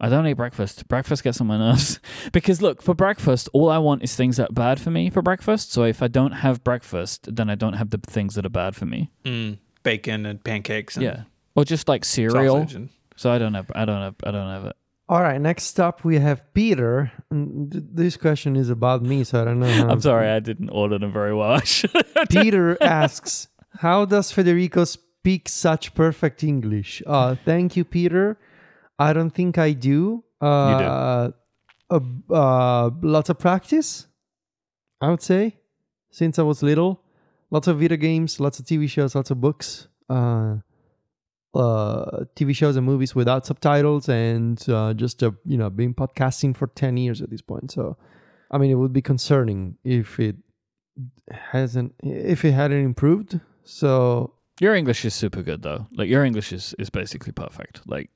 [0.00, 0.86] I don't eat breakfast.
[0.88, 2.00] Breakfast gets on my nerves
[2.32, 3.48] because look for breakfast.
[3.52, 5.72] All I want is things that are bad for me for breakfast.
[5.72, 8.74] So if I don't have breakfast, then I don't have the things that are bad
[8.76, 9.10] for me.
[9.24, 11.22] Mm, bacon and pancakes and Yeah,
[11.54, 12.56] or just like cereal.
[12.60, 13.70] sausage and So I don't have.
[13.74, 14.16] I don't have.
[14.24, 14.76] I don't have it.
[15.08, 19.34] all right next up we have peter And th- this question is about me so
[19.42, 21.52] i don't know how I'm sorry, I didn't order them very well.
[21.62, 21.92] I should-
[22.30, 23.48] Peter asks,
[23.84, 28.38] "How does Federico speak such perfect English?" Uh, thank you, Peter.
[28.98, 30.24] I don't think I do.
[30.40, 30.90] Uh, You do.
[31.90, 32.00] Uh,
[32.34, 34.06] uh, lots of practice,
[35.00, 35.56] I would say,
[36.10, 37.02] since I was little.
[37.50, 40.56] Lots of video games, lots of TV shows, lots of books, uh,
[41.54, 46.56] uh, TV shows and movies without subtitles, and uh, just uh, you know, been podcasting
[46.56, 47.70] for ten years at this point.
[47.70, 47.96] So,
[48.50, 50.36] I mean, it would be concerning if it
[51.30, 53.38] hasn't if it hadn't improved.
[53.62, 55.86] So Your English is super good though.
[55.92, 57.82] Like your English is, is basically perfect.
[57.86, 58.10] Like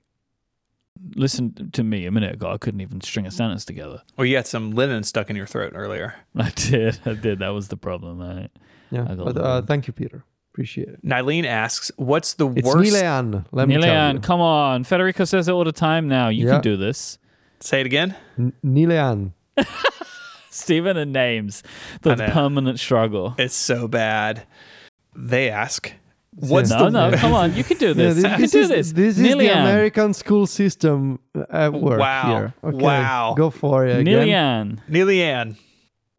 [1.16, 4.02] listen to me a minute ago, I couldn't even string a sentence together.
[4.16, 6.14] Or you had some linen stuck in your throat earlier.
[6.36, 7.38] I did, I did.
[7.40, 8.20] That was the problem.
[8.20, 8.50] Right?
[8.90, 10.24] yeah, I got but uh, thank you, Peter.
[10.52, 11.04] Appreciate it.
[11.06, 13.44] Nylene asks, "What's the It's worst?" Nilean.
[13.52, 14.20] Let me tell you.
[14.20, 14.82] come on.
[14.84, 16.28] Federico says it all the time now.
[16.30, 16.52] You Yeah.
[16.54, 17.18] can do this.
[17.60, 18.14] Say it again.
[18.38, 19.32] N- Nilean.
[20.50, 21.62] Stephen and names,
[22.02, 23.34] the permanent struggle.
[23.38, 24.44] It's so bad.
[25.14, 25.92] They ask,
[26.34, 27.54] "What's no, the no, come on.
[27.54, 28.16] You can do Yeah, this.
[28.18, 28.92] you can do is, this.
[28.92, 31.18] This is the American school system
[31.50, 32.28] at work Wow.
[32.28, 32.54] here.
[32.64, 33.34] Okay, Wow.
[33.36, 34.14] Go for it again.
[34.26, 34.78] Nilian.
[34.90, 35.56] Neilyanne,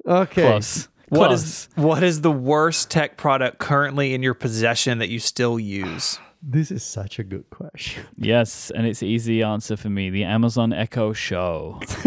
[0.07, 0.41] Okay.
[0.41, 0.87] Close.
[1.09, 1.43] what Close.
[1.43, 6.19] is what is the worst tech product currently in your possession that you still use?"
[6.41, 8.05] This is such a good question.
[8.15, 10.09] Yes, and it's easy answer for me.
[10.09, 11.81] The Amazon Echo Show.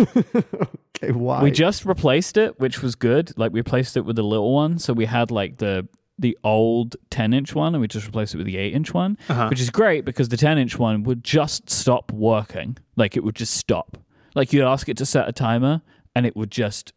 [0.96, 1.42] okay, why?
[1.42, 3.32] We just replaced it, which was good.
[3.36, 5.86] Like we replaced it with the little one, so we had like the
[6.18, 9.16] the old 10 inch one, and we just replaced it with the 8 inch one,
[9.28, 9.48] Uh-huh.
[9.48, 12.76] which is great because the 10 inch one would just stop working.
[12.96, 13.98] Like it would just stop.
[14.34, 15.82] Like you'd ask it to set a timer,
[16.14, 16.92] and it would just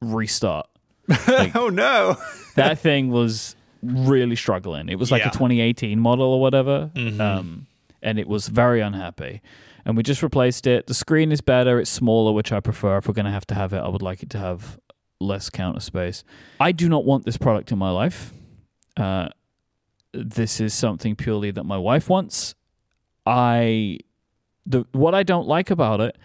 [0.00, 0.66] restart.
[1.26, 2.16] Like, oh no.
[2.56, 4.88] that thing was really struggling.
[4.88, 5.28] It was like Yeah.
[5.28, 7.20] a 2018 model or whatever, Mhm.
[7.20, 7.66] um,
[8.02, 9.40] and it was very unhappy.
[9.86, 10.86] And we just replaced it.
[10.86, 11.80] The screen is better.
[11.80, 12.98] It's smaller, which I prefer.
[12.98, 14.78] If we're going to have to have it, I would like it to have
[15.20, 16.24] less counter space.
[16.60, 18.32] I do not want this product in my life.
[18.96, 19.28] Uh,
[20.12, 22.54] this is something purely that my wife wants.
[23.26, 23.98] I
[24.64, 26.16] the what I don't like about it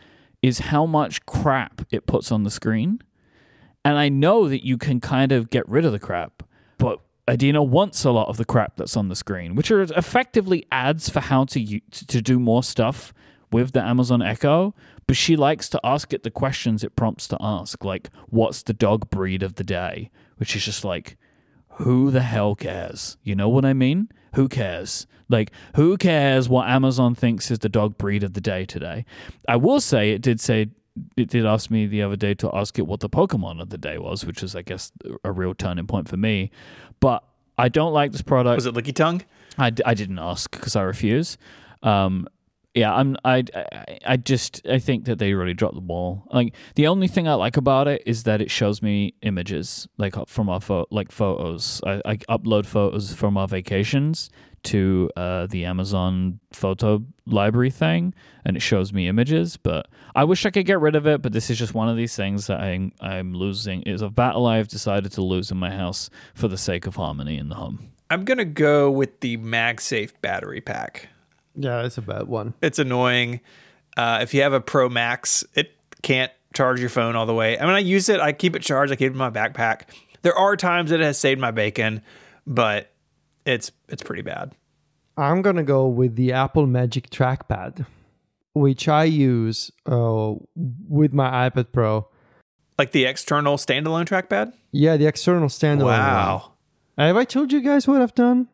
[0.42, 3.02] is how much crap it puts on the screen.
[3.86, 6.44] And I know that you can kind of get rid of the crap,
[6.78, 10.66] but Adina wants a lot of the crap that's on the screen, which are effectively
[10.72, 13.14] ads for how to to do more stuff
[13.52, 14.74] with the Amazon Echo.
[15.08, 18.74] But she likes to ask it the questions it prompts to ask, like "What's the
[18.74, 21.18] dog breed of the day?" Which is just like,
[21.78, 23.18] who the hell cares?
[23.24, 24.10] You know what I mean?
[24.36, 25.08] Who cares?
[25.30, 29.06] Like, who cares what Amazon thinks is the dog breed of the day today?
[29.48, 30.68] I will say it did say
[31.18, 33.78] it did ask me the other day to ask it what the Pokemon of the
[33.80, 34.92] day was, which is, I guess,
[35.24, 36.52] a real turning point for me.
[37.00, 37.24] But
[37.58, 38.58] I don't like this product.
[38.58, 39.24] Was it Lickitung?
[39.58, 41.38] I, d- I didn't ask because I refuse.
[41.82, 42.28] Um,
[42.74, 43.18] yeah, I'm.
[43.24, 46.24] I, I I just I think that they really dropped the ball.
[46.34, 50.16] Like the only thing I like about it is that it shows me images like
[50.28, 51.82] from our pho- like photos.
[51.86, 54.32] I, I upload photos from our vacations
[54.64, 59.56] to uh, the Amazon photo library thing, and it shows me images.
[59.56, 61.22] But I wish I could get rid of it.
[61.22, 63.84] But this is just one of these things that I'm I'm losing.
[63.86, 67.38] It's a battle I've decided to lose in my house for the sake of harmony
[67.38, 67.92] in the home.
[68.10, 71.10] I'm gonna go with the MagSafe battery pack.
[71.56, 72.54] Yeah, it's a bad one.
[72.62, 73.42] It's annoying.
[73.96, 77.58] Uh, if you have a Pro Max, it can't charge your phone all the way.
[77.58, 78.20] I mean, I use it.
[78.20, 78.92] I keep it charged.
[78.92, 79.84] I keep it in my backpack.
[80.22, 82.02] There are times that it has saved my bacon,
[82.48, 82.92] but
[83.46, 84.54] it's it's pretty bad.
[85.18, 87.86] I'm gonna go with the Apple Magic Trackpad,
[88.54, 92.08] which I use uh, with my iPad Pro.
[92.80, 94.54] Like the external standalone trackpad.
[94.72, 95.86] Yeah, the external standalone.
[95.86, 96.54] Wow.
[96.96, 97.08] one.
[97.08, 98.48] Have I told you guys what I've done?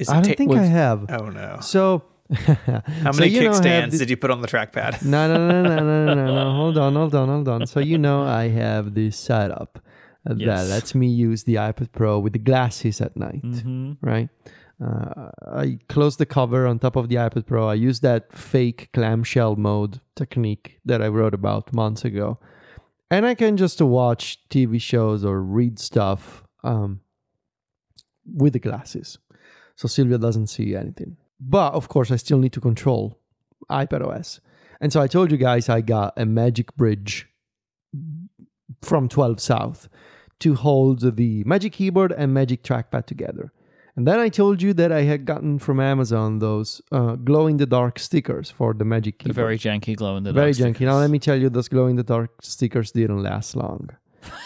[0.00, 1.06] Is I don't ta- think I have.
[1.10, 1.58] Oh no.
[1.60, 5.02] So, How many kickstands did you put on the trackpad?
[5.14, 6.52] No, no, no, no, no, no, no, no.
[6.54, 7.66] Hold on, hold on, hold on.
[7.66, 9.78] So you know I have this setup
[10.28, 10.68] uh, that Yes.
[10.70, 13.92] lets me use the iPad Pro with the glasses at night, Mm-hmm.
[14.00, 14.28] right?
[14.82, 15.28] Uh,
[15.64, 17.68] I close the cover on top of the iPad Pro.
[17.68, 22.38] I use that fake clamshell mode technique that I wrote about months ago,
[23.10, 27.00] and I can just watch TV shows or read stuff um,
[28.24, 29.18] with the glasses,
[29.80, 31.16] so Silvia doesn't see anything.
[31.40, 33.18] But of course, I still need to control
[33.70, 34.40] iPadOS.
[34.78, 37.26] And so I told you guys I got a Magic Bridge
[38.82, 39.88] from 12 South
[40.40, 43.54] to hold the Magic Keyboard and Magic Trackpad together.
[43.96, 47.56] And then I told you that I had gotten from Amazon those uh, glow in
[47.56, 49.36] the dark stickers for the Magic The Keyboard.
[49.36, 50.42] very janky glow in the dark.
[50.42, 50.84] Very janky.
[50.84, 53.88] Now let me tell you, those glow in the dark stickers didn't last long.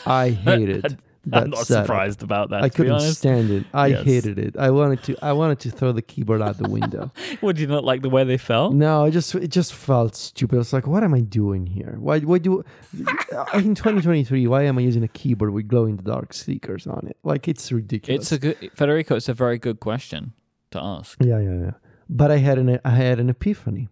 [0.07, 0.99] I hated that
[1.33, 1.87] I'm not setup.
[1.87, 2.63] surprised about that.
[2.65, 3.19] I to couldn't honest.
[3.19, 3.65] stand it.
[3.73, 4.05] I Yes.
[4.05, 4.57] hated it.
[4.59, 5.17] I wanted to.
[5.23, 7.13] I wanted to throw the keyboard out the window.
[7.43, 8.75] Would you not like the way they felt?
[8.75, 10.59] No, I just it just felt stupid.
[10.59, 11.97] It's like, what am I doing here?
[11.99, 12.63] Why why do
[13.55, 14.47] in 2023?
[14.47, 17.17] Why am I using a keyboard with glow in the dark stickers on it?
[17.25, 18.23] Like it's ridiculous.
[18.23, 19.17] It's a good Federico.
[19.17, 20.33] It's a very good question
[20.73, 21.17] to ask.
[21.23, 21.71] yeah, yeah, yeah.
[22.09, 23.89] But I had an I had an epiphany.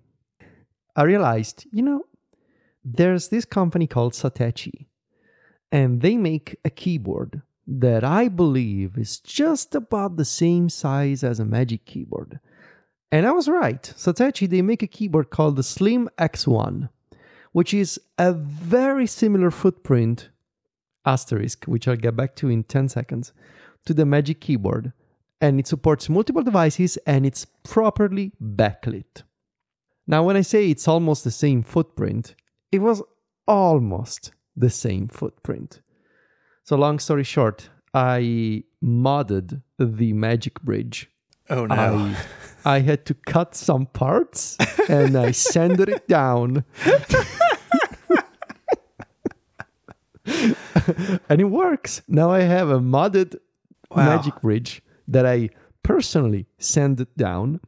[0.95, 2.03] I realized, you know,
[2.85, 4.87] there's this company called Satechi,
[5.73, 11.41] and they make a keyboard that I believe is just about the same size as
[11.41, 12.39] a Magic keyboard.
[13.11, 13.83] And I was right.
[13.97, 16.91] Satechi, they make a keyboard called the Slim X1,
[17.53, 20.29] which is a very similar footprint,
[21.07, 23.33] asterisk, which I'll get back to in 10 seconds,
[23.87, 24.93] to the Magic keyboard.
[25.41, 29.23] And it supports multiple devices and it's properly backlit.
[30.07, 32.35] Now, when I say it's almost the same footprint,
[32.71, 33.03] it was
[33.47, 35.81] almost the same footprint.
[36.65, 41.09] So, long story short, I modded the Magic Bridge
[41.51, 41.75] Oh no.
[41.75, 42.17] I
[42.77, 44.57] I had to cut some parts
[44.89, 46.65] and I sanded it down.
[51.29, 52.03] and it works.
[52.09, 53.37] Now I have a modded
[53.91, 54.07] Wow.
[54.17, 55.51] Magic Bridge that I
[55.83, 57.61] personally sanded down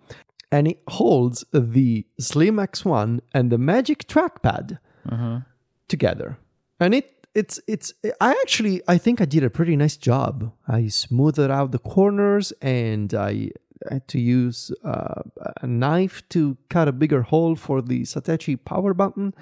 [0.51, 4.79] and it holds the Slim X1 and the Magic Trackpad
[5.11, 5.41] Uh-huh.
[5.89, 6.39] together.
[6.85, 10.53] And it it's it's I actually I think I did a pretty nice job.
[10.69, 13.51] I smoothed out the corners and I
[13.91, 15.23] had to use uh,
[15.63, 19.35] a knife to cut a bigger hole for the Satechi power button,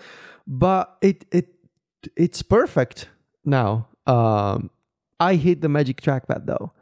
[0.47, 1.49] but it it
[2.16, 3.09] it's perfect
[3.45, 3.88] now.
[4.07, 4.70] Um,
[5.20, 6.72] I hate the Magic Trackpad though.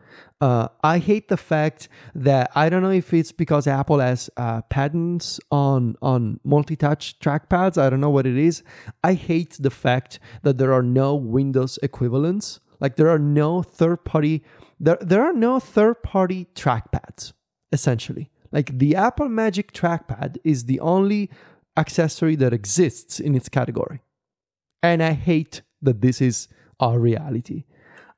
[0.40, 4.62] Uh, I hate the fact that I don't know if it's because Apple has uh,
[4.62, 7.76] patents on on multi-touch trackpads.
[7.76, 8.62] I don't know what it is.
[9.04, 14.04] I hate the fact that there are no Windows equivalents Like there are no third
[14.04, 14.42] party
[14.80, 17.32] there there are no third party trackpads
[17.70, 18.30] essentially.
[18.50, 21.30] Like the Apple Magic trackpad is the only
[21.76, 24.00] accessory that exists in its category.
[24.82, 26.48] And I hate that this is
[26.80, 27.64] our reality.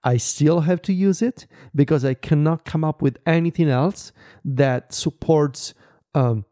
[0.05, 4.12] I still have to use it because I cannot come up with anything else
[4.44, 5.74] that supports
[6.14, 6.44] um,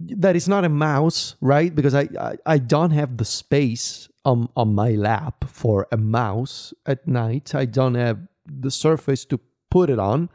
[0.00, 1.74] that is not a mouse, right?
[1.74, 6.72] Because I, I, I don't have the space on, on my lap for a mouse
[6.86, 7.54] at night.
[7.54, 9.40] I don't have the surface to
[9.70, 10.30] put it on.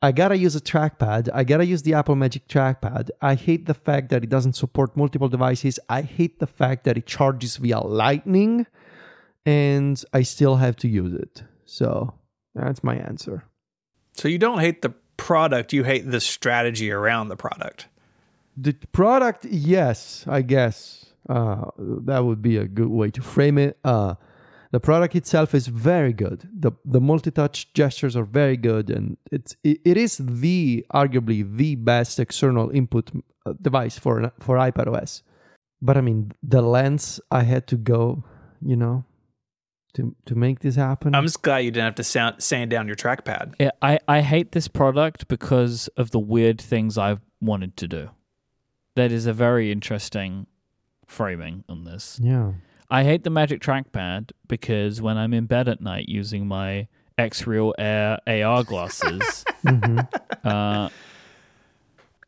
[0.00, 1.28] I gotta use a trackpad.
[1.34, 3.10] I gotta use the Apple Magic trackpad.
[3.20, 5.80] I hate the fact that it doesn't support multiple devices.
[5.88, 8.66] I hate the fact that it charges via Lightning,
[9.46, 11.42] and I still have to use it.
[11.64, 12.14] So
[12.54, 13.44] that's my answer.
[14.14, 17.88] So you don't hate the product, you hate the strategy around the product.
[18.56, 23.78] The product, yes, I guess uh, that would be a good way to frame it.
[23.84, 24.14] Uh,
[24.70, 26.48] the product itself is very good.
[26.52, 31.74] the The multi-touch gestures are very good, and it's it, it is the arguably the
[31.76, 33.10] best external input
[33.46, 35.22] uh, device for for iPad OS.
[35.80, 38.24] But I mean, the lens I had to go,
[38.60, 39.04] you know,
[39.94, 41.14] to to make this happen.
[41.14, 43.54] I'm just glad you didn't have to sound, sand down your trackpad.
[43.58, 48.10] Yeah, I, I hate this product because of the weird things I've wanted to do.
[48.94, 50.46] That is a very interesting
[51.06, 52.20] framing on this.
[52.22, 52.52] yeah.
[52.90, 57.74] I hate the Magic Trackpad because when I'm in bed at night using my Xreal
[57.78, 59.98] Air AR glasses, hmm
[60.42, 60.88] uh,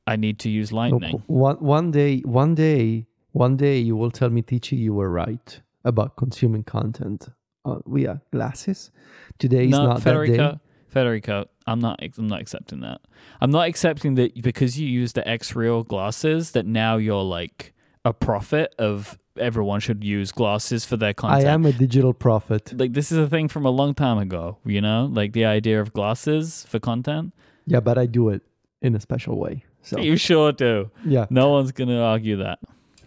[0.07, 1.23] I need to use Lightning.
[1.29, 5.61] One one day, one day, one day, you will tell me, Ticci, you were right
[5.83, 7.29] about consuming content
[7.65, 8.91] uh, via glasses.
[9.39, 10.27] Today is no, not that day.
[10.27, 12.01] Federico, Federico, I'm not.
[12.19, 13.01] I'm not accepting that.
[13.41, 17.73] I'm not accepting that because you use the Xreal glasses that now you're like
[18.05, 21.47] a prophet of everyone should use glasses for their content.
[21.47, 22.73] I am a digital prophet.
[22.79, 24.59] like this is a thing from a long time ago.
[24.65, 27.35] You know, like the idea of glasses for content.
[27.67, 28.43] Yeah, but I do it
[28.83, 29.65] in a special way.
[29.83, 30.91] So You sure do.
[31.05, 31.27] yeah.
[31.31, 32.59] No one's gonna argue that.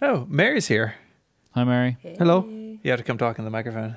[0.02, 0.96] Oh, Merri's here.
[1.52, 1.98] Hi, Merri.
[2.18, 2.46] Hello.
[2.48, 3.96] You have to come talk in the microphone.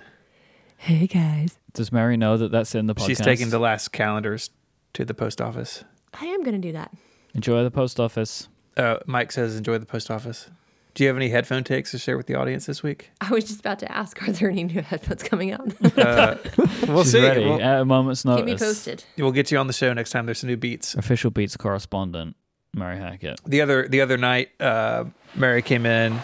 [0.77, 1.59] Hey guys.
[1.73, 3.07] Does Merri know that that's in the podcast?
[3.07, 4.51] She's taking the last calendars
[4.95, 5.85] to the post office.
[6.21, 6.93] I am going to do that.
[7.35, 8.49] Enjoy the post office.
[8.77, 10.49] Uh, Myke says, enjoy the post office.
[10.95, 13.11] Do you have any headphone takes to share with the audience this week?
[13.21, 15.73] I was just about to ask, are there any new headphones coming out?
[15.99, 16.37] Uh,
[16.87, 17.23] we'll She's see.
[17.23, 18.41] ready We'll, at a moment's notice.
[18.41, 19.05] Keep me posted.
[19.19, 20.95] we'll get you on the show next time there's some new beats.
[20.95, 22.35] Official Beats correspondent,
[22.75, 23.41] Merri Hackett.
[23.45, 25.05] The other the other night, uh,
[25.35, 26.19] Merri came in.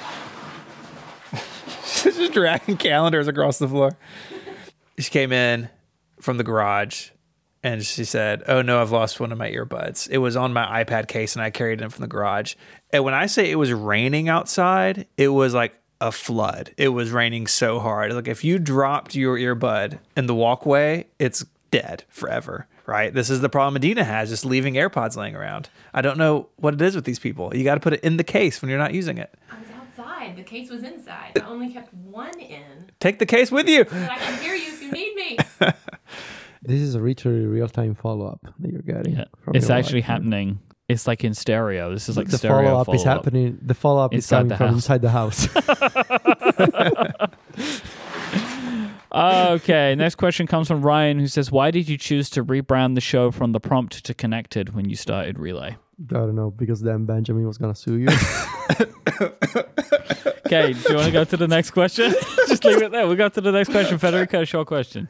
[1.85, 3.91] She's just dragging calendars across the floor.
[4.99, 5.68] She came in
[6.20, 7.11] from the garage
[7.62, 10.09] and she said, Oh no, I've lost one of my earbuds.
[10.11, 12.55] It was on my iPad case and I carried it in from the garage.
[12.90, 16.74] And when I say it was raining outside, it was like a flood.
[16.76, 18.12] It was raining so hard.
[18.12, 22.66] Like if you dropped your earbud in the walkway, it's dead forever.
[22.84, 23.14] Right?
[23.14, 25.68] This is the problem Medina has, just leaving AirPods laying around.
[25.95, 27.55] I don't know what it is with these people.
[27.55, 29.32] You got to put it in the case when you're not using it.
[29.49, 30.36] I was outside.
[30.36, 31.40] The case was inside.
[31.40, 32.90] I only kept one in.
[32.99, 33.82] Take the case with you.
[33.82, 35.38] I can hear you need me.
[36.64, 39.16] This is a literally real time follow up that you're getting.
[39.16, 40.07] Yeah, from it's actually wife.
[40.07, 40.61] happening.
[40.88, 41.93] It's like in stereo.
[41.93, 43.59] This is like the stereo follow up is happening.
[43.62, 45.49] The follow up is coming from inside the house.
[49.12, 53.01] okay, next question comes from Ryan, who says, "Why did you choose to rebrand the
[53.01, 55.76] show from the prompt to connected when you started Relay?"
[56.11, 58.09] I don't know because then Benjamin was gonna sue you.
[60.47, 62.12] Okay, do you want to go to the next question?
[62.49, 63.07] Just leave it there.
[63.07, 63.99] We'll go to the next question.
[63.99, 65.09] Federico, short question.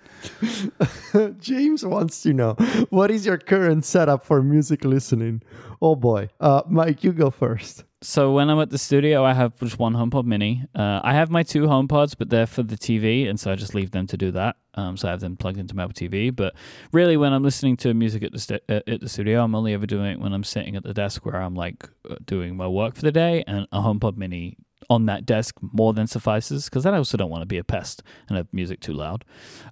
[1.41, 2.53] James wants to know
[2.91, 5.43] what is your current setup for music listening?
[5.81, 7.85] Oh boy, uh, Myke, you go first.
[8.03, 10.65] So when I'm at the studio, I have just one HomePod Mini.
[10.75, 13.77] Uh, I have my two HomePods, but they're for the TV, and so I just
[13.77, 14.57] leave them to do that.
[14.75, 16.35] Um, so I have them plugged into my Apple TV.
[16.35, 16.55] But
[16.91, 19.73] really, when I'm listening to music at the st- uh, at the studio, I'm only
[19.73, 22.67] ever doing it when I'm sitting at the desk where I'm like uh, doing my
[22.67, 24.57] work for the day, and a HomePod Mini
[24.93, 27.65] on that desk more than suffices because then I also don't want to be a
[27.65, 29.25] pest and have music too loud.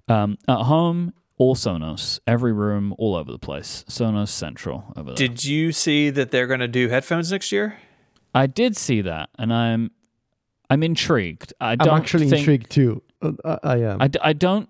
[0.08, 3.84] Um, at home, all Sonos, every room, all over the place.
[3.88, 5.16] Sonos Central over there.
[5.28, 7.76] Did you see that they're going to do headphones next year?
[8.34, 9.90] I did see that, and I'm
[10.70, 11.52] I'm intrigued.
[11.60, 13.02] I I'm actually think, intrigued too.
[13.22, 14.00] Uh, I, I am.
[14.02, 14.68] I, d- I don't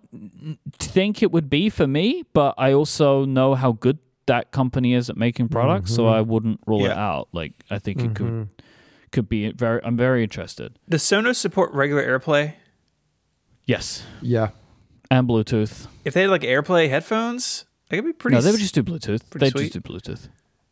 [0.78, 5.10] think it would be for me, but I also know how good that company is
[5.10, 6.12] at making products, so Mhm.
[6.12, 7.28] I wouldn't rule it out.
[7.32, 8.48] Like I think it could Mhm.
[9.12, 9.80] Could be very.
[9.84, 10.78] I'm very interested.
[10.88, 12.54] Does Sonos support regular AirPlay?
[13.66, 14.50] Yes, Yeah.
[15.10, 15.86] and Bluetooth.
[16.04, 18.34] If they had like AirPlay headphones, they could be pretty.
[18.36, 19.28] no, they would s- just do Bluetooth.
[19.30, 19.72] pretty They sweet.
[19.72, 20.28] just do Bluetooth.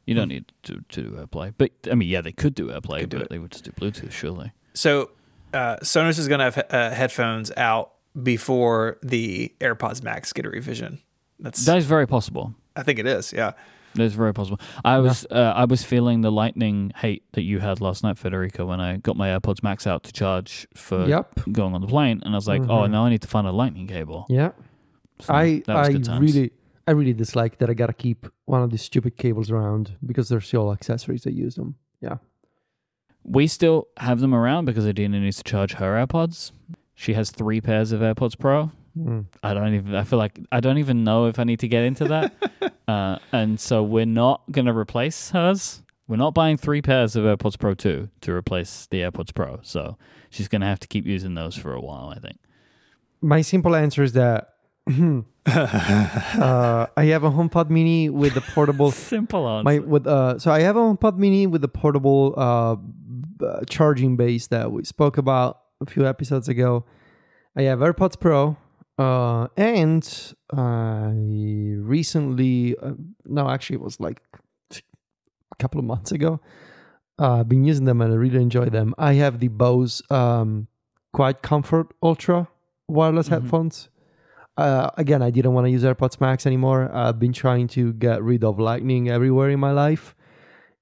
[0.06, 3.00] You don't need to, to do AirPlay, but I mean, yeah, they could do AirPlay,
[3.00, 3.28] Could but it.
[3.30, 4.52] they would just do Bluetooth, surely.
[4.74, 5.10] So
[5.52, 10.50] uh, Sonos is going to have uh, headphones out before the AirPods Max get a
[10.50, 11.00] revision.
[11.38, 12.54] That's That is very possible.
[12.74, 13.32] I think it is.
[13.32, 13.52] Yeah.
[13.98, 14.58] That's very possible.
[14.84, 18.66] I was uh, I was feeling the lightning hate that you had last night, Federico,
[18.66, 21.40] when I got my AirPods Max out to charge for Yep.
[21.52, 22.90] going on the plane, and I was like, oh, Mhm.
[22.90, 24.26] now I need to find a lightning cable.
[24.28, 24.52] Yeah.
[25.20, 26.34] So I that was I good times.
[26.34, 26.52] really
[26.86, 30.40] I really dislike that I gotta keep one of these stupid cables around because they're
[30.40, 31.74] still accessories that use them.
[32.00, 32.16] Yeah.
[33.24, 36.52] We still have them around because Adina needs to charge her AirPods.
[36.94, 38.70] She has three pairs of AirPods Pro.
[38.98, 39.26] Mm.
[39.42, 39.94] I don't even.
[39.94, 42.32] I feel like I don't even know if I need to get into that.
[42.88, 45.82] uh, and so we're not gonna replace hers.
[46.08, 49.60] We're not buying three pairs of AirPods Pro two to replace the AirPods Pro.
[49.62, 49.96] So
[50.30, 52.08] she's gonna have to keep using those for a while.
[52.16, 52.38] I think.
[53.20, 54.54] My simple answer is that
[54.88, 59.64] uh, I have a HomePod Mini with the portable Simple answer.
[59.64, 63.64] my with uh so I have a HomePod Mini with the portable uh, b- uh
[63.68, 66.84] charging base that we spoke about a few episodes ago.
[67.56, 68.56] I have AirPods Pro
[68.98, 71.12] uh and I
[71.78, 72.92] recently uh,
[73.26, 74.20] no actually it was like
[74.72, 76.40] a couple of months ago.
[77.18, 78.94] Uh, I've been using them and I really enjoy them.
[78.98, 80.68] I have the Bose um
[81.12, 82.48] Quiet Comfort Ultra
[82.88, 83.32] wireless Mhm.
[83.32, 83.88] headphones.
[84.56, 86.90] Uh, again, I didn't want to use AirPods Max anymore.
[86.92, 90.16] I've been trying to get rid of Lightning everywhere in my life,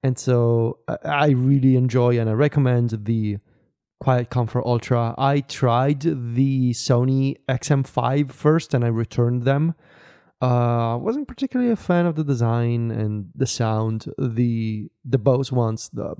[0.01, 3.37] and so I- I really enjoy and I recommend the
[3.99, 5.15] Quiet Comfort Ultra.
[5.17, 9.75] I tried the Sony XM5 first, and I returned them.
[10.41, 14.05] Uh, I wasn't particularly a fan of the design and the sound.
[14.19, 16.15] The the Bose ones, the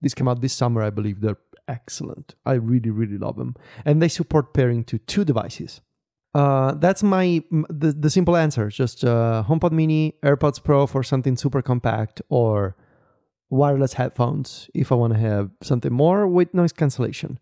[0.00, 1.20] these came out this summer, I believe.
[1.20, 2.34] They're excellent.
[2.46, 5.82] I really really love them, and they support pairing to two devices.
[6.34, 8.68] Uh, that's my the, the simple answer.
[8.68, 12.74] Just uh, HomePod Mini, AirPods Pro for something super compact, or
[13.50, 17.38] wireless headphones if I want to have something more with noise cancellation.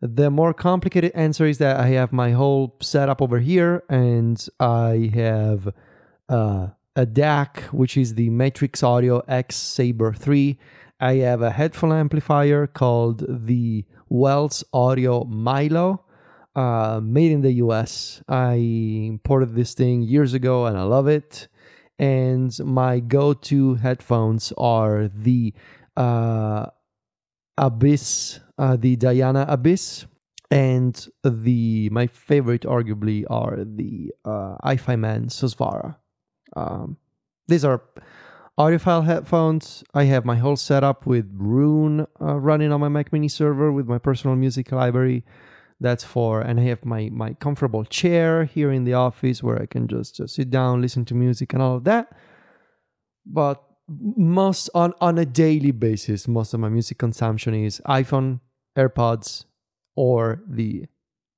[0.00, 5.10] The more complicated answer is that I have my whole setup over here, and I
[5.14, 5.72] have
[6.28, 10.58] uh, a DAC, which is the Matrix Audio X-Sabre 3.
[11.00, 16.04] I have a headphone amplifier called the Wells Audio Milo
[16.56, 18.22] uh, made in the US.
[18.28, 21.48] I imported this thing years ago and I love it.
[21.98, 25.54] And my go to headphones are the
[25.96, 26.66] uh,
[27.56, 30.06] Abyss, uh, the Diana Abyss,
[30.50, 35.96] and the my favorite, arguably, are the uh, HiFiMAN Susvara.
[36.54, 36.98] Um,
[37.48, 37.82] these are
[38.58, 39.84] audiophile headphones.
[39.94, 43.86] I have my whole setup with Roon uh, running on my Mac Mini server with
[43.86, 45.24] my personal music library
[45.80, 49.66] that's for and i have my my comfortable chair here in the office where i
[49.66, 52.08] can just, just sit down listen to music and all of that
[53.24, 58.40] but most on on a daily basis most of my music consumption is iphone
[58.76, 59.44] airpods
[59.94, 60.86] or the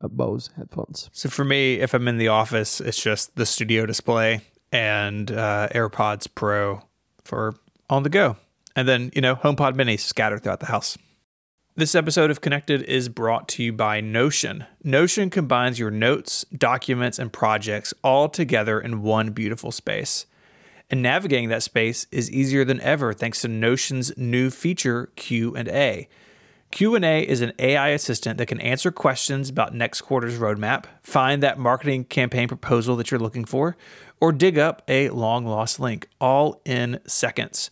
[0.07, 4.43] bose headphones So for me, if I'm in the office, it's just the studio display
[4.71, 6.83] and uh, AirPods Pro
[7.25, 7.55] for
[7.91, 8.37] on the go.
[8.77, 10.97] And then, you know, HomePod Mini scattered throughout the house.
[11.79, 14.67] This episode of Connected is brought to you by Notion.
[14.83, 20.27] Notion combines your notes, documents, and projects all together in one beautiful space.
[20.91, 26.09] And navigating that space is easier than ever thanks to Notion's new feature Q&A.
[26.73, 31.61] Q&A is an AI assistant that can answer questions about next quarter's roadmap, find that
[31.61, 33.77] marketing campaign proposal that you're looking for,
[34.21, 37.71] or dig up a long lost link all in seconds.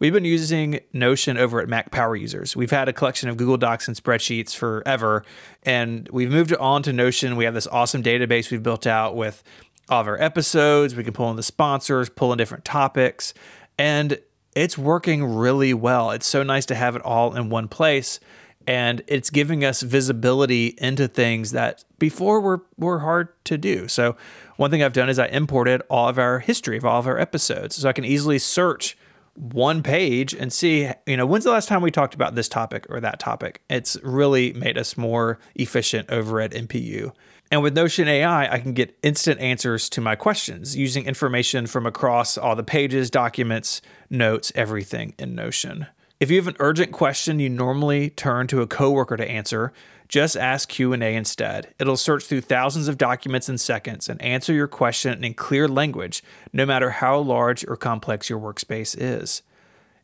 [0.00, 2.54] We've been using Notion over at Mac Power Users.
[2.54, 5.24] We've had a collection of Google Docs and spreadsheets forever,
[5.64, 7.34] and we've moved on to Notion.
[7.34, 9.42] We have this awesome database we've built out with
[9.88, 10.94] all of our episodes.
[10.94, 13.34] We can pull in the sponsors, pull in different topics,
[13.76, 14.20] and
[14.54, 16.12] it's working really well.
[16.12, 18.20] It's so nice to have it all in one place,
[18.68, 23.88] and it's giving us visibility into things that before were were hard to do.
[23.88, 24.16] So,
[24.58, 27.18] one thing I've done is I imported all of our history of all of our
[27.18, 28.96] episodes, so I can easily search
[29.38, 32.86] one page and see, you know, when's the last time we talked about this topic
[32.90, 33.62] or that topic.
[33.70, 37.12] It's really made us more efficient over at MPU.
[37.50, 41.86] And with Notion AI, I can get instant answers to my questions using information from
[41.86, 43.80] across all the pages, documents,
[44.10, 45.86] notes, everything in Notion.
[46.20, 49.72] If you have an urgent question you normally turn to a coworker to answer,
[50.08, 51.72] just ask Q&A instead.
[51.78, 56.24] It'll search through thousands of documents in seconds and answer your question in clear language,
[56.52, 59.42] no matter how large or complex your workspace is.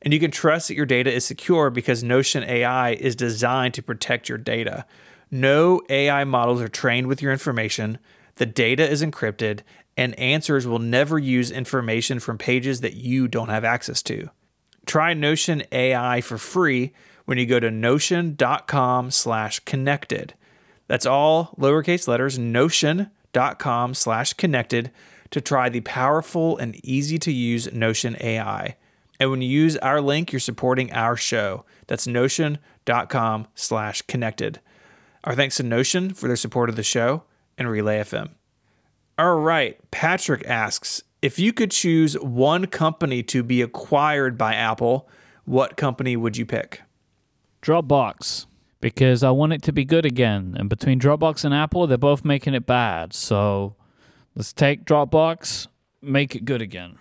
[0.03, 3.83] And you can trust that your data is secure because Notion AI is designed to
[3.83, 4.87] protect your data.
[5.33, 7.99] No AI models are trained with your information,
[8.37, 9.63] the data is encrypted,
[9.97, 14.31] and answers will never use information from pages that you don't have access to.
[14.87, 16.93] Try Notion AI for free
[17.25, 20.35] when you go to notion.com slash connected.
[20.87, 24.91] That's all lowercase letters, notion.com slash connected
[25.31, 28.77] to try the powerful and easy to use Notion AI.
[29.19, 31.65] And when you use our link, you're supporting our show.
[31.87, 34.61] That's notion.com slash connected.
[35.25, 37.23] Our thanks to Notion for their support of the show
[37.57, 38.31] and Relay FM.
[39.17, 39.79] All right.
[39.91, 45.09] Patrick asks if you could choose one company to be acquired by Apple,
[45.47, 46.83] what company would you pick?
[47.63, 48.45] Dropbox
[48.83, 50.55] because I want it to be good again.
[50.59, 53.15] And between Dropbox and Apple, they're both making it bad.
[53.15, 53.75] So
[54.35, 55.69] let's take Dropbox,
[56.03, 56.99] make it good again.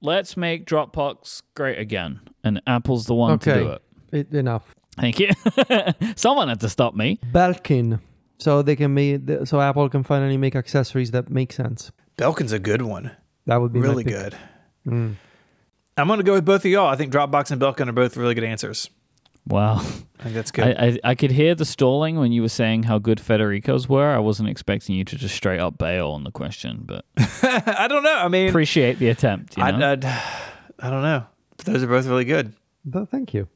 [0.00, 2.20] Let's make Dropbox great again.
[2.44, 3.82] And Apple's the one to do it.
[4.12, 4.72] It, enough.
[4.96, 5.30] Thank you.
[6.14, 7.18] Someone had to stop me.
[7.32, 7.98] Belkin.
[8.38, 11.90] So they can make so Apple can finally make accessories that make sense.
[12.16, 13.10] Belkin's a good one.
[13.46, 14.36] That would be Really good.
[14.86, 15.16] Mm.
[15.96, 16.88] I'm going to go with both of y'all.
[16.88, 18.90] I think Dropbox and Belkin are both really good answers.
[19.46, 19.76] Wow.
[19.76, 20.76] I think that's good.
[20.76, 24.10] I, I, I could hear the stalling when you were saying how good Federico's were.
[24.14, 28.02] I wasn't expecting you to just straight up bail on the question, but I don't
[28.02, 28.14] know.
[28.14, 29.56] I mean, appreciate the attempt.
[29.56, 29.82] You I'd.
[29.82, 31.26] I'd, I don't know.
[31.64, 32.54] Those are both really good.
[32.84, 33.48] But thank you.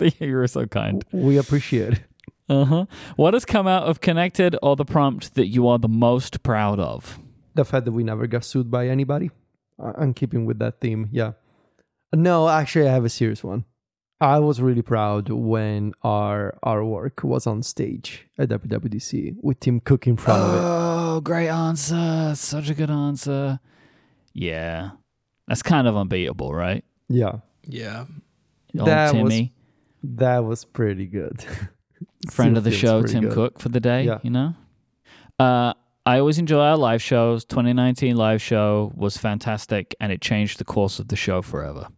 [0.18, 1.04] you were so kind.
[1.12, 2.00] We appreciate it.
[2.48, 2.86] Uh huh.
[3.16, 6.80] What has come out of Connected or the prompt that you are the most proud
[6.80, 7.18] of?
[7.58, 9.30] The fact that we never got sued by anybody.
[9.80, 11.08] I- I'm keeping with that theme.
[11.10, 11.32] Yeah.
[12.14, 13.64] No, actually, I have a serious one.
[14.20, 19.80] I was really proud when our our work was on stage at WWDC with Tim
[19.80, 20.60] Cook in front of it.
[20.62, 22.32] Oh, great answer.
[22.34, 23.58] Such a good answer.
[24.32, 24.90] Yeah.
[25.48, 26.84] That's kind of unbeatable, right?
[27.08, 28.06] Yeah, Yeah.
[28.78, 29.52] Old That was Timmy,
[30.02, 31.44] that was pretty good.
[32.30, 33.32] friend of the show, Tim good.
[33.34, 34.18] Cook for the day, Yeah.
[34.22, 34.54] you know?
[35.38, 35.72] Uh,
[36.08, 37.44] I always enjoy our live shows.
[37.44, 41.88] 2019 live show was fantastic and it changed the course of the show forever.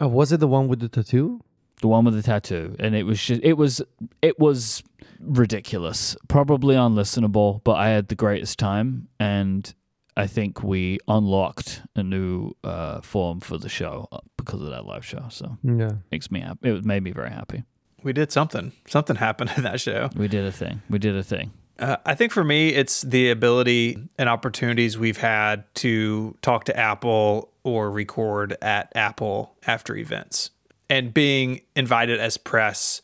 [0.00, 1.40] Oh, was it the one with the tattoo?
[1.80, 2.74] The one with the tattoo.
[2.80, 3.80] And it was just it was
[4.20, 4.82] it was
[5.20, 6.16] ridiculous.
[6.26, 9.72] Probably unlistenable, but I had the greatest time and
[10.16, 14.84] I think we unlocked a new uh, form for the show uh, because of that
[14.86, 15.26] live show.
[15.28, 15.92] So Yeah.
[16.10, 16.68] makes me happy.
[16.68, 17.62] It made me very happy.
[18.02, 18.72] We did something.
[18.88, 20.10] Something happened in that show.
[20.16, 20.82] We did a thing.
[20.90, 21.52] We did a thing.
[21.78, 26.76] Uh, I think for me, it's the ability and opportunities we've had to talk to
[26.76, 30.50] Apple or record at Apple after events
[30.90, 33.00] and being invited as press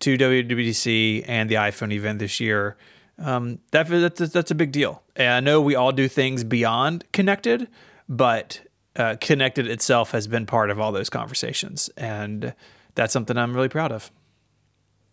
[0.00, 2.76] to WWDC and the iPhone event this year.
[3.18, 5.02] Um, that, that's, that's a big deal.
[5.16, 7.68] And I know we all do things beyond connected,
[8.08, 8.60] but
[8.96, 11.90] uh, connected itself has been part of all those conversations.
[11.96, 12.54] And
[12.94, 14.10] that's something I'm really proud of.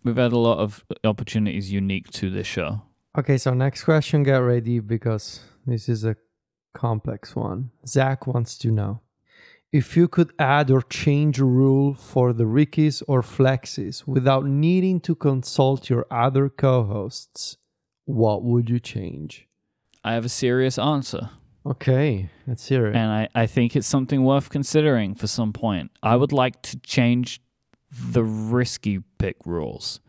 [0.04, 2.82] We've had a lot of opportunities unique to this show.
[3.18, 6.16] Okay, so next question, get ready because this is a
[6.74, 7.72] complex one.
[7.86, 9.02] Zach wants to know
[9.72, 15.00] if you could add or change a rule for the Rickies or Flexes without needing
[15.02, 17.58] to consult your other co hosts,
[18.06, 19.48] what would you change?
[20.04, 21.30] I have a serious answer,
[21.66, 22.96] Okay, let's hear it.
[22.96, 25.92] and I, I think it's something worth considering for some point.
[26.02, 27.42] I would like to change
[27.92, 30.00] the risky pick rules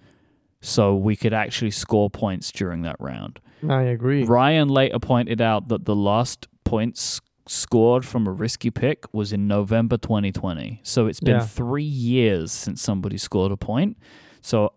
[0.62, 3.38] so we could actually score points during that round.
[3.68, 4.24] I agree.
[4.24, 9.46] Ryan later pointed out that the last points scored from a risky pick was in
[9.46, 10.80] November 2020.
[10.84, 11.46] So it's been Yeah.
[11.46, 13.98] three years since somebody scored a point.
[14.40, 14.72] So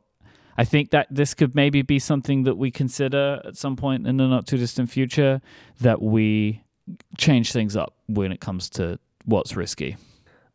[0.58, 4.18] I think that this could maybe be something that we consider at some point in
[4.18, 5.42] the not too distant future
[5.82, 6.64] that we
[7.18, 9.98] change things up when it comes to what's risky.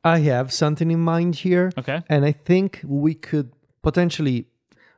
[0.03, 1.73] I have something in mind here.
[1.79, 2.03] Okay.
[2.09, 3.53] And I think we could
[3.83, 4.47] potentially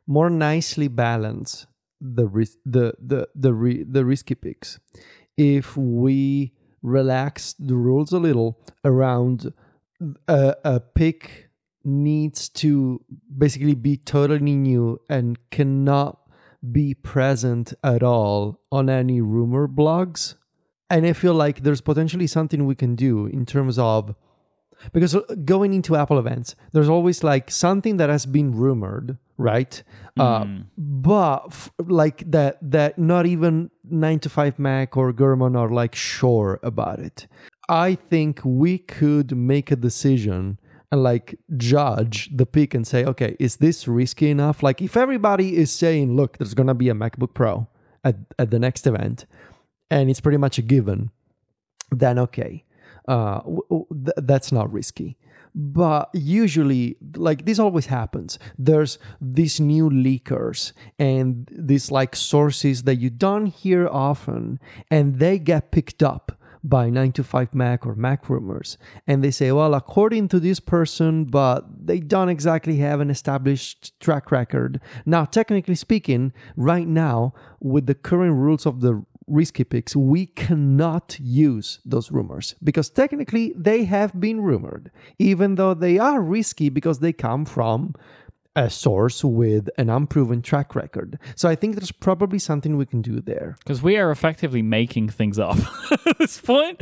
[0.06, 1.66] more nicely balance
[2.00, 4.78] the ris- the the the ri- the risky picks.
[5.36, 9.52] If we relax the rules a little around
[10.28, 11.48] a, a pick
[11.84, 13.00] needs to
[13.36, 16.18] basically be totally new and cannot
[16.70, 20.34] be present at all on any rumor blogs
[20.88, 24.14] and i feel like there's potentially something we can do in terms of
[24.92, 29.82] because uh, going into apple events there's always like something that has been rumored right?
[30.18, 30.44] Uh,
[30.76, 35.94] but f- like that that not even 9 to 5 mac or gurman are like
[35.94, 37.26] sure about it.
[37.68, 40.58] I think we could make a decision
[40.90, 44.62] and like judge the pick and say okay is this risky enough?
[44.62, 47.66] Like if everybody is saying look there's gonna be a macbook pro
[48.04, 49.26] at, at the next event
[49.90, 51.10] and it's pretty much a given
[51.90, 52.64] then okay
[53.08, 55.16] uh, th- that's not risky.
[55.54, 58.38] But usually, like this always happens.
[58.58, 65.38] There's these new leakers and these like sources that you don't hear often, and they
[65.38, 66.32] get picked up
[66.64, 68.78] by 9 to 5 Mac or Mac rumors.
[69.06, 73.98] And they say, well, according to this person, but they don't exactly have an established
[74.00, 74.80] track record.
[75.04, 81.18] Now, technically speaking, right now, with the current rules of the risky picks, we cannot
[81.20, 86.98] use those rumors because technically they have been rumored, even though they are risky because
[86.98, 87.94] they come from
[88.54, 91.18] a source with an unproven track record.
[91.34, 93.56] So I think there's probably something we can do there.
[93.60, 95.56] Because we are effectively making things up
[96.06, 96.80] at this point.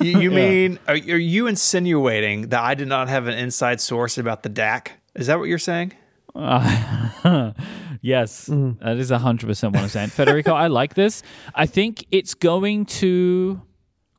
[0.00, 4.16] You, you mean are, are you insinuating that I did not have an inside source
[4.16, 4.88] about the DAC?
[5.14, 5.92] Is that what you're saying?
[6.34, 7.52] Uh,
[8.00, 10.08] yes, that is 100% what I'm saying.
[10.08, 11.22] Federico, I like this.
[11.54, 13.60] I think it's going to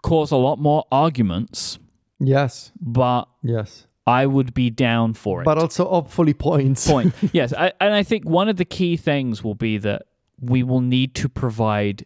[0.03, 1.79] cause a lot more arguments,
[2.19, 2.71] Yes.
[2.79, 3.87] but Yes.
[4.05, 5.45] I would be down for it.
[5.45, 6.85] But also hopefully points.
[6.91, 7.13] Point.
[7.31, 7.53] yes.
[7.53, 10.03] I, and I think one of the key things will be that
[10.41, 12.05] we will need to provide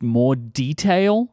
[0.00, 1.32] more detail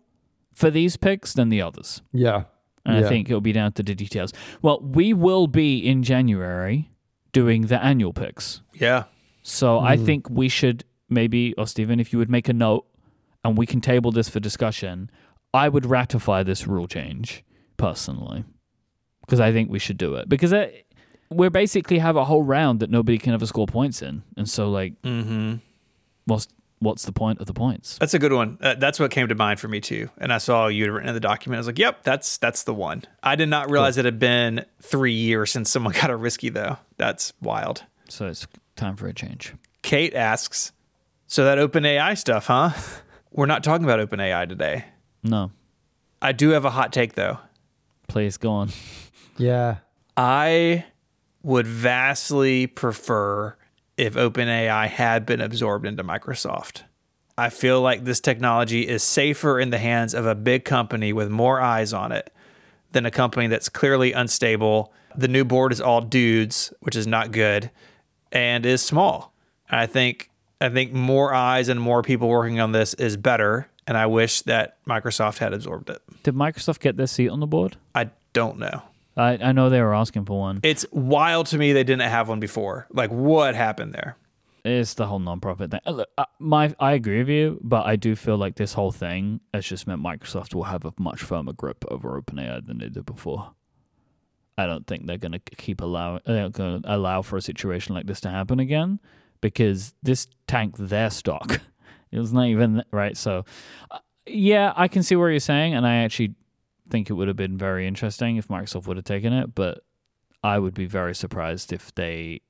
[0.54, 2.02] for these picks than the others.
[2.14, 2.44] Yeah.
[2.86, 3.06] And Yeah.
[3.06, 4.32] I think it'll be down to the details.
[4.62, 6.90] Well, we will be in January
[7.32, 8.62] doing the annual picks.
[8.74, 9.04] Yeah.
[9.44, 12.86] So I think we should maybe, or Stephen, if you would make a note
[13.44, 15.10] and we can table this for discussion,
[15.54, 17.44] I would ratify this rule change
[17.78, 18.44] personally
[19.22, 20.86] because I think we should do it because it,
[21.32, 24.70] we basically have a whole round that nobody can ever score points in, and so
[24.70, 25.56] like, Mm-hmm.
[26.26, 26.48] what's
[26.80, 27.98] what's the point of the points?
[27.98, 28.58] That's a good one.
[28.62, 30.10] Uh, that's what came to mind for me too.
[30.18, 31.58] And I saw you had written in the document.
[31.58, 34.66] I was like, "Yep, that's that's the one." I did not realize it had been
[34.82, 36.78] three years since someone got a risky though.
[36.98, 37.84] That's wild.
[38.10, 39.54] So it's time for a change.
[39.82, 40.72] Kate asks,
[41.28, 42.72] "So that OpenAI stuff, huh?
[43.32, 44.86] We're not talking about OpenAI today.
[45.24, 45.52] No,
[46.22, 47.38] I do have a hot take though.
[48.08, 48.70] please go on.
[49.38, 49.78] Yeah.
[50.18, 50.86] I
[51.44, 53.56] would vastly prefer
[54.00, 56.84] if OpenAI had been absorbed into Microsoft.
[57.38, 61.30] I feel like this technology is safer in the hands of a big company with
[61.30, 62.34] more eyes on it
[62.94, 64.94] than a company that's clearly unstable.
[65.16, 67.72] The new board is all dudes, which is not good,
[68.32, 69.34] and is small.
[69.70, 70.30] I think
[70.62, 74.44] I think more eyes and more people working on this is better, and I wish
[74.44, 76.02] that Microsoft had absorbed it.
[76.24, 77.76] Did Microsoft get their seat on the board?
[77.94, 78.84] I don't know.
[79.20, 80.62] I, I know they were asking for one.
[80.64, 82.88] It's wild to me they didn't have one before.
[82.90, 84.16] Like, what happened there?
[84.64, 85.80] It's the whole non-profit thing.
[85.86, 88.92] Uh, Look, uh, my I agree with you, but I do feel like this whole
[88.92, 92.90] thing has just meant Microsoft will have a much firmer grip over OpenAI than they
[92.90, 93.52] did before.
[94.58, 97.96] I don't think they're going to keep allow they're going to allow for a situation
[97.96, 99.00] like this to happen again
[99.40, 101.62] because this tanked their stock.
[102.12, 103.16] It was not even right.
[103.16, 103.46] So,
[103.92, 106.34] uh, yeah, I can see what you're saying, and I actually
[106.90, 109.84] think it would have been very interesting if Microsoft would have taken it, but
[110.44, 112.42] I would be very surprised if they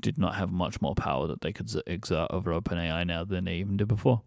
[0.00, 3.54] did not have much more power that they could exert over OpenAI now than they
[3.56, 4.22] even did before.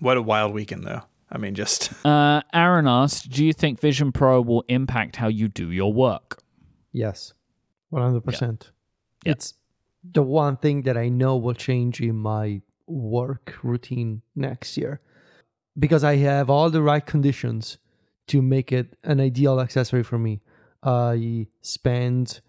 [0.00, 1.02] What a wild weekend, though.
[1.30, 5.48] I mean, just Uh, Aaron asked, "Do you think Vision Pro will impact how you
[5.48, 6.42] do your work?"
[6.92, 7.32] Yes.
[7.92, 8.70] 100%.
[9.24, 9.32] Yeah.
[9.32, 9.54] It's
[10.02, 15.00] the one thing that I know will change in my work routine next year
[15.78, 17.78] because I have all the right conditions
[18.28, 20.40] to make it an ideal accessory for me.
[20.82, 22.40] I spend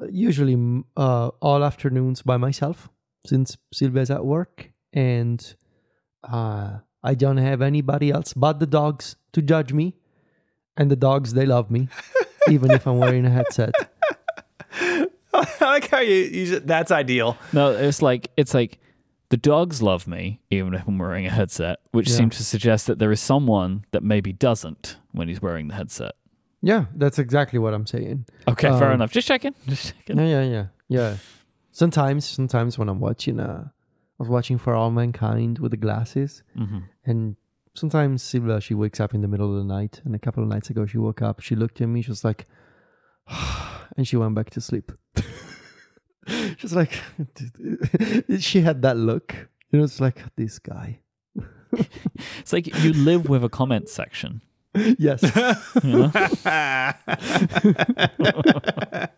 [0.00, 0.56] uh, usually
[0.96, 2.88] uh, all afternoons by myself
[3.26, 5.54] since Silvia's at work and
[6.24, 9.96] uh, I don't have anybody else but the dogs to judge me
[10.76, 11.88] and the dogs they love me
[12.50, 13.74] even if I'm wearing a headset.
[15.34, 17.36] I like how you, you just- that's ideal.
[17.52, 18.78] No, it's like it's like
[19.32, 22.16] the dogs love me even if I'm wearing a headset, which Yeah.
[22.18, 26.12] seems to suggest that there is someone that maybe doesn't when he's wearing the headset.
[26.60, 28.26] Yeah, that's exactly what I'm saying.
[28.46, 29.10] Okay, fair Um, enough.
[29.10, 29.54] Just checking.
[29.66, 30.18] Just checking.
[30.18, 31.16] Yeah, yeah, yeah, yeah.
[31.70, 36.42] Sometimes, sometimes when I'm watching, uh, I was watching For All Mankind with the glasses,
[36.54, 37.36] hmm and
[37.74, 40.48] sometimes Silvia she wakes up in the middle of the night, and a couple of
[40.50, 42.46] nights ago she woke up, she looked at me, she was like,
[43.96, 44.92] and she went back to sleep.
[46.62, 46.92] Just like
[48.38, 49.34] she had that look,
[49.70, 51.00] you know, it's like this guy.
[52.38, 54.42] It's like you live with a comment section.
[54.98, 55.22] yes,
[55.82, 56.12] You know?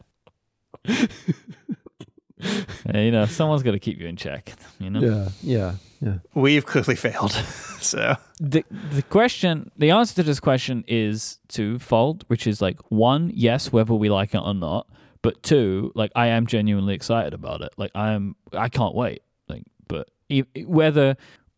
[2.87, 4.53] Yeah, you know, someone's got to keep you in check.
[4.79, 5.01] You know.
[5.01, 6.15] yeah, yeah, yeah.
[6.35, 7.33] We've clearly failed.
[7.33, 13.31] so the the question the answer to this question is twofold which is like one
[13.35, 14.87] yes whether we like it or not
[15.25, 19.23] but two like i am genuinely excited about it like i am i can't wait
[19.49, 21.17] like but e- whether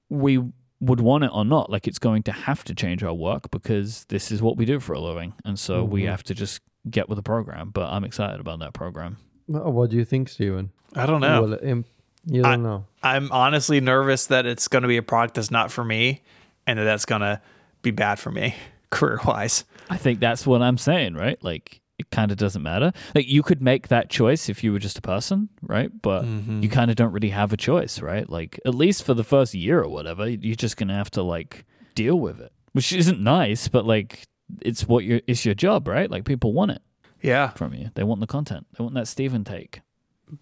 [0.09, 0.43] we
[0.81, 4.05] would want it or not like it's going to have to change our work because
[4.09, 6.09] this is what we do for a living and so we Mhm.
[6.11, 9.17] have to just get with the program but i'm excited about that program
[9.49, 10.71] Well, What do you think, Stephen?
[10.95, 11.43] I don't know.
[11.43, 11.87] Will imp-
[12.29, 12.87] you don't know.
[13.03, 16.23] I'm honestly nervous that it's going to be a product that's not for me,
[16.67, 17.41] and that that's going to
[17.83, 18.55] be bad for me
[18.91, 19.65] career wise.
[19.91, 22.93] i think that's what i'm saying right like it kind of doesn't matter.
[23.15, 25.91] Like you could make that choice if you were just a person, right?
[26.03, 26.63] But Mm-hmm.
[26.63, 28.29] you kind of don't really have a choice, right?
[28.29, 31.65] Like at least for the first year or whatever, you're just gonna have to like
[31.95, 34.27] deal with it, which isn't nice, but like
[34.61, 36.11] it's what your it's your job, right?
[36.11, 36.83] Like people want it
[37.23, 37.49] Yeah.
[37.51, 37.91] from you.
[37.95, 38.67] They want the content.
[38.77, 39.81] They want that Stephen take.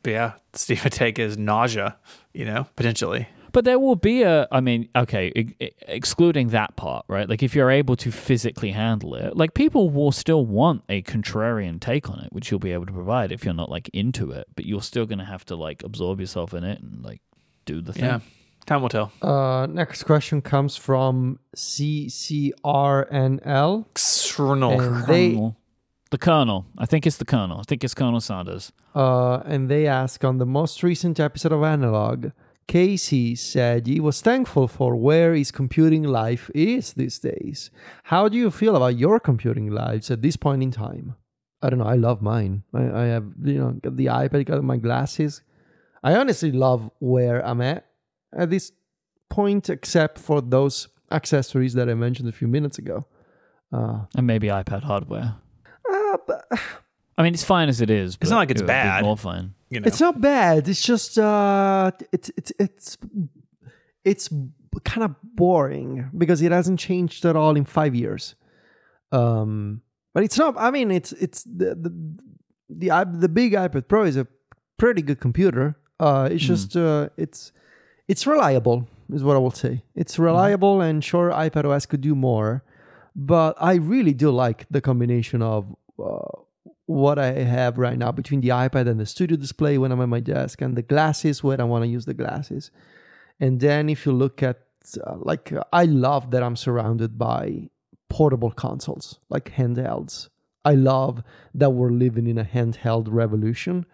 [0.03, 0.33] But yeah.
[0.55, 1.97] Stephen take is nausea,
[2.33, 3.29] you know, potentially.
[3.55, 7.27] But there will be a, I mean, okay, e- e- excluding that part, right?
[7.27, 11.81] Like if you're able to physically handle it, like people will still want a contrarian
[11.81, 14.47] take on it, which you'll be able to provide if you're not like into it,
[14.57, 17.23] but you're still going to have to like absorb yourself in it and like
[17.65, 18.05] do the thing.
[18.05, 18.21] Yeah.
[18.67, 19.13] Time will tell.
[19.23, 21.39] Uh, next question comes from
[22.65, 23.87] CCRNL.
[23.91, 24.81] External.
[24.81, 25.57] And they Colonel.
[26.11, 26.67] The Colonel.
[26.79, 27.59] I think it's the Colonel.
[27.61, 28.73] I think it's Colonel Sanders.
[28.95, 32.31] uh, and they ask on the most recent episode of Analog,
[32.67, 37.71] Casey said he was thankful for where his computing life is these days.
[38.05, 41.15] How do you feel about your computing lives at this point in time?
[41.63, 41.87] I don't know.
[41.87, 42.63] I love mine.
[42.75, 45.43] I, I have you know got the iPad, got my glasses.
[46.03, 47.87] I honestly love where I'm at
[48.37, 48.73] at this
[49.31, 53.07] point, except for those accessories that I mentioned a few minutes ago.
[53.73, 55.35] Uh, And maybe iPad hardware.
[55.91, 56.45] uh, but
[57.17, 58.17] I mean, it's fine as it is.
[58.17, 59.05] But not like it's it would be bad.
[59.05, 59.55] More fine.
[59.71, 59.87] You know.
[59.87, 60.69] It's not bad.
[60.69, 62.99] It's just uh, it's it's it's
[64.05, 64.29] it's
[64.85, 68.35] kind of boring because it hasn't changed at all in five years.
[69.13, 70.55] Um, but it's not.
[70.59, 71.91] I mean, it's it's the the
[72.69, 74.27] the, the big iPad Pro is a
[74.77, 75.77] pretty good computer.
[76.01, 77.53] Uh, it's just uh, it's
[78.09, 79.85] it's reliable is what I will say.
[79.95, 82.65] It's reliable and sure iPad OS could do more,
[83.15, 85.67] but I really do like the combination of
[86.03, 86.41] uh,
[86.87, 90.09] what I have right now between the iPad and the studio display when I'm at
[90.09, 92.71] my desk and the glasses when I want to use the glasses.
[93.41, 94.61] And then if you look at
[95.03, 97.71] uh, like uh, I love that I'm surrounded by
[98.09, 100.29] portable consoles like handhelds.
[100.65, 101.23] I love
[101.55, 103.87] that we're living in a handheld revolution.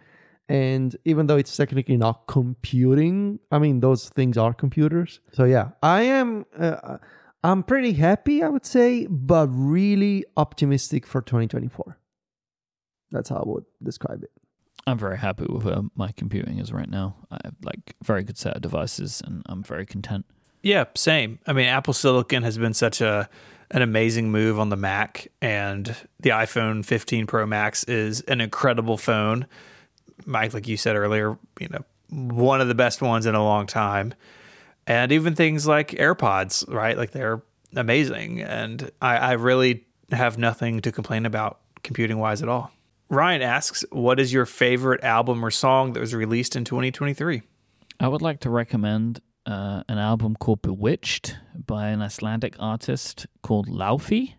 [0.49, 5.21] And even though it's technically not computing, I mean those things are computers.
[5.33, 6.99] So yeah, I am uh,
[7.43, 11.97] I'm pretty happy, I would say, but really optimistic for 2024.
[13.11, 14.31] That's how I would describe it.
[14.87, 17.17] I'm very happy with where my computing is right now.
[17.31, 20.25] I have like a very good set of devices and I'm very content.
[20.63, 21.39] Yeah, same.
[21.47, 23.29] I mean, Apple Silicon has been such a
[23.71, 28.97] an amazing move on the Mac, and the iPhone 15 Pro Max is an incredible
[28.97, 29.47] phone.
[30.25, 33.67] Myke, like you said earlier, you know, one of the best ones in a long
[33.67, 34.13] time.
[34.87, 36.97] And even things like AirPods, right?
[36.97, 37.43] Like they're
[37.77, 42.73] amazing, and I, I really have nothing to complain about computing wise at all.
[43.11, 47.43] Ryan asks, "What is your favorite album or song that was released in 2023?"
[47.99, 51.37] I would like to recommend uh, an album called Bewitched
[51.67, 54.35] by an Icelandic artist called Laufey.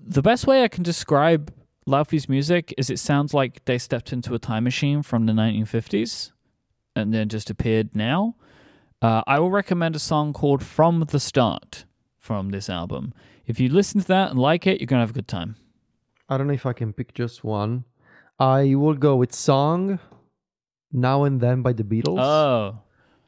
[0.00, 1.52] The best way I can describe
[1.88, 6.30] Laufey's music is it sounds like they stepped into a time machine from the 1950s
[6.94, 8.36] and then just appeared now.
[9.02, 11.84] Uh, I will recommend a song called From the Start
[12.16, 13.12] from this album.
[13.46, 15.56] If you listen to that and like it, you're going to have a good time.
[16.28, 17.84] I don't know if I can pick just one.
[18.38, 19.98] I will go with Song
[20.92, 22.20] Now and Then by the Beatles.
[22.20, 22.78] Oh.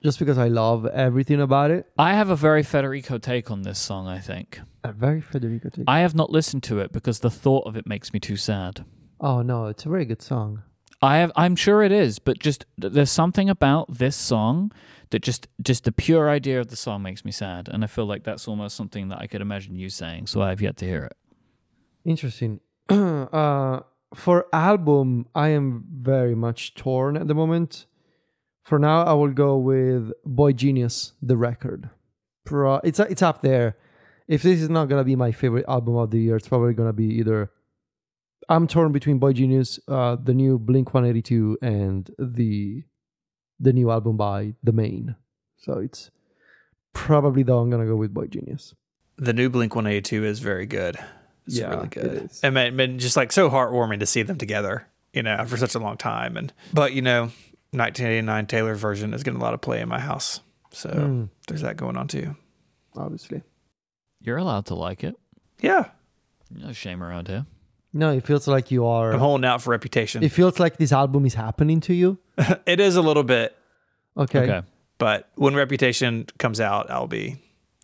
[0.03, 1.87] just because I love everything about it.
[1.99, 4.61] I have a very Federico take on this song, I think.
[4.85, 5.85] A very Federico take.
[5.87, 8.85] I have not listened to it because the thought of it makes me too sad.
[9.21, 10.63] oh no, it's a very good song.
[11.03, 14.71] I have I'm sure it is, but just there's something about this song
[15.11, 18.07] that just just the pure idea of the song makes me sad and I feel
[18.07, 20.85] like that's almost something that I could imagine you saying, so I have yet to
[20.87, 21.17] hear it.
[22.05, 22.61] Interesting.
[22.89, 23.81] uh,
[24.15, 27.87] for album, I am very much torn at the moment.
[28.63, 31.91] For now, I will go with Boy Genius, the record.
[32.45, 33.77] Pro, it's it's up there.
[34.29, 36.93] If this is not gonna be my favorite album of the year, it's probably gonna
[36.93, 37.51] be either.
[38.49, 42.85] I'm torn between Boy Genius, uh, the new Blink 182, and the
[43.59, 45.17] the new album by The Maine.
[45.59, 46.11] So it's
[46.93, 48.75] probably though I'm gonna go with Boy Genius.
[49.17, 50.99] The new Blink 182 is very good.
[51.51, 52.31] It's Yeah, really good.
[52.31, 52.41] is.
[52.43, 55.75] And been, been just like so heartwarming to see them together, you know, for such
[55.75, 56.37] a long time.
[56.37, 57.31] And but you know,
[57.73, 60.41] 1989 Taylor version is getting a lot of play in my house.
[60.73, 61.29] So Mm.
[61.49, 62.37] there's that going on too.
[62.97, 63.43] Obviously,
[64.21, 65.17] You're allowed to like it.
[65.61, 65.87] Yeah.
[66.51, 67.47] No shame around here.
[67.93, 69.13] no, it feels like you are.
[69.13, 70.23] I'm holding out for reputation.
[70.23, 72.19] It feels like this album is happening to you.
[72.67, 73.57] it is a little bit,
[74.17, 74.41] Okay.
[74.41, 74.63] Okay.
[74.99, 77.37] but when reputation comes out, I'll be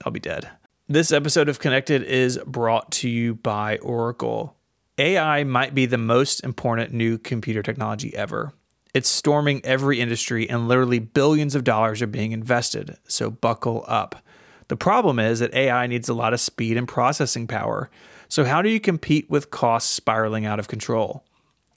[0.05, 0.49] I'll be dead.
[0.89, 4.55] This episode of Connected is brought to you by Oracle.
[4.99, 8.53] AI might be the most important new computer technology ever.
[8.95, 14.23] It's storming every industry and literally billions of dollars are being invested, so buckle up.
[14.69, 17.91] The problem is that AI needs a lot of speed and processing power.
[18.29, 21.25] So, how do you compete with costs spiraling out of control?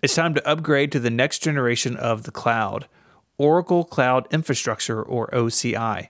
[0.04, 2.88] It's time to upgrade to the next generation of the cloud
[3.40, 6.10] Oracle Cloud Infrastructure, or OCI.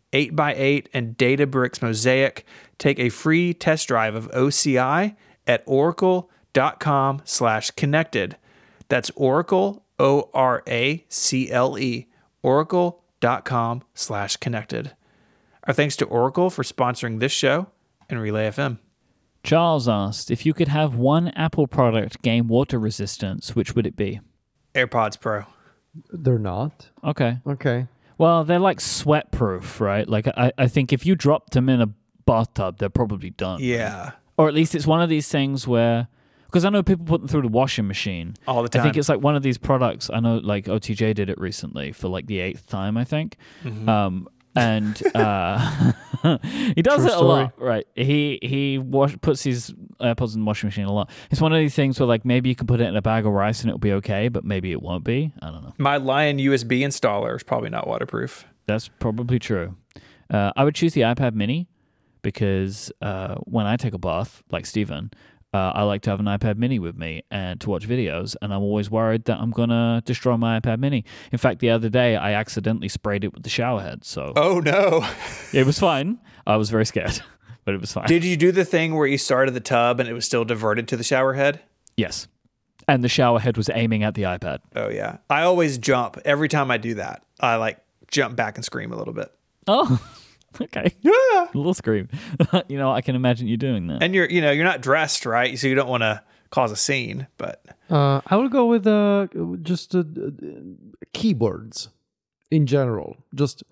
[0.13, 2.45] 8x8, and Databricks Mosaic,
[2.77, 5.15] take a free test drive of OCI
[5.47, 8.37] at oracle.com slash connected.
[8.89, 12.07] That's Oracle, O R A C L E,
[12.43, 14.95] oracle.com slash connected.
[15.65, 17.67] Our thanks to Oracle for sponsoring this show
[18.09, 18.79] and Relay FM.
[19.43, 23.95] Charles asked if you could have one Apple product gain water resistance, which would it
[23.95, 24.19] be?
[24.75, 25.45] AirPods Pro.
[26.11, 26.89] They're not.
[27.03, 27.39] Okay.
[27.47, 27.87] Okay.
[28.21, 30.07] Well, they're like sweat proof, right?
[30.07, 31.87] Like I, I think if you dropped them in a
[32.27, 33.61] bathtub, they're probably done.
[33.63, 34.11] Yeah.
[34.37, 36.07] Or at least it's one of these things where
[36.45, 38.35] because I know people put them through the washing machine.
[38.47, 38.81] All the time.
[38.81, 40.11] I think it's like one of these products.
[40.13, 43.37] I know like OTJ did it recently for like the eighth time, I think.
[43.63, 43.89] Mm-hmm.
[43.89, 45.93] Um, and uh,
[46.75, 47.21] he does True it a story.
[47.27, 47.87] lot, right?
[47.95, 51.09] He he wash, puts his AirPods in the washing machine a lot.
[51.29, 53.25] It's one of these things where like maybe you can put it in a bag
[53.25, 55.33] of rice and it'll be okay, but maybe it won't be.
[55.41, 55.73] I don't know.
[55.77, 58.45] My Lion USB installer is probably not waterproof.
[58.65, 59.75] That's probably true.
[60.29, 61.67] Uh, I would choose the iPad Mini
[62.21, 65.11] because uh, when I take a bath, like Stephen,
[65.53, 68.53] uh, I like to have an iPad Mini with me and to watch videos, and
[68.53, 71.03] I'm always worried that I'm gonna destroy my iPad Mini.
[71.31, 74.59] In fact, the other day I accidentally sprayed it with the shower head, so Oh
[74.59, 75.05] no.
[75.53, 76.19] it was fine.
[76.47, 77.21] I was very scared,
[77.65, 78.07] but it was fine.
[78.07, 80.87] Did you do the thing where you started the tub and it was still diverted
[80.89, 81.61] to the shower head?
[81.97, 82.27] yes,
[82.87, 84.59] and the shower head was aiming at the iPad.
[84.75, 85.17] Oh yeah.
[85.29, 87.23] I always jump every time I do that.
[87.39, 87.79] I like
[88.09, 89.31] jump back and scream a little bit.
[89.67, 90.01] Oh,
[90.61, 91.11] okay, Yeah.
[91.11, 92.09] a little scream.
[92.67, 94.01] you know, I can imagine you doing that.
[94.03, 95.57] And you're you know, you're not dressed, right?
[95.57, 99.27] So you don't want to cause a scene, but Uh, I will go with uh,
[99.61, 100.31] just uh, uh,
[101.13, 101.89] keyboards
[102.49, 103.17] in general.
[103.33, 103.63] Just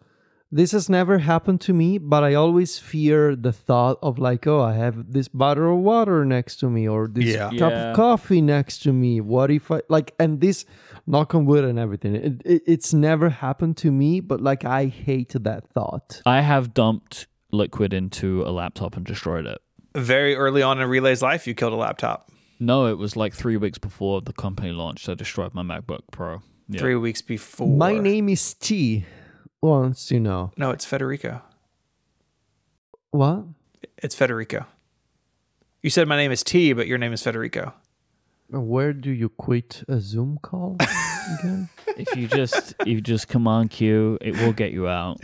[0.51, 4.61] this has never happened to me, but I always fear the thought of like, oh,
[4.61, 7.49] I have this bottle of water next to me or this Yeah.
[7.59, 7.91] cup Yeah.
[7.91, 9.21] of coffee next to me.
[9.21, 10.13] What if I like?
[10.19, 10.65] And this,
[11.09, 12.15] knock on wood and everything.
[12.15, 16.21] It, it, it's never happened to me, but like I hate that thought.
[16.25, 19.57] I have dumped liquid into a laptop and destroyed it.
[19.97, 22.29] very early on in Relay's life you killed a laptop.
[22.59, 25.09] No, it was like three weeks before the company launched.
[25.09, 26.41] I destroyed my MacBook Pro.
[26.71, 26.79] Yeah.
[26.81, 27.67] 3 weeks before.
[27.75, 29.03] My name is T.
[29.61, 31.41] Once you know No, it's Federico.
[33.11, 33.45] what?
[33.97, 34.65] It's Federico.
[35.81, 37.73] You said my name is T, but your name is Federico.
[38.51, 40.77] Where do you quit a Zoom call
[41.39, 41.69] again?
[41.97, 45.19] If you just if you just command Q, it will get you out.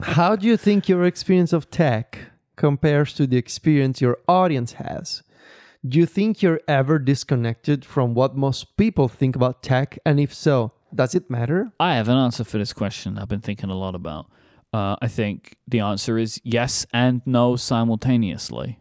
[0.00, 2.18] How do you think your experience of tech
[2.56, 5.22] compares to the experience your audience has?
[5.86, 9.98] Do you think you're ever disconnected from what most people think about tech?
[10.06, 11.72] And if so, does it matter?
[11.80, 13.18] I have an answer for this question.
[13.18, 14.26] I've been thinking a lot about.
[14.72, 18.78] Uh, I think the answer is yes and no simultaneously.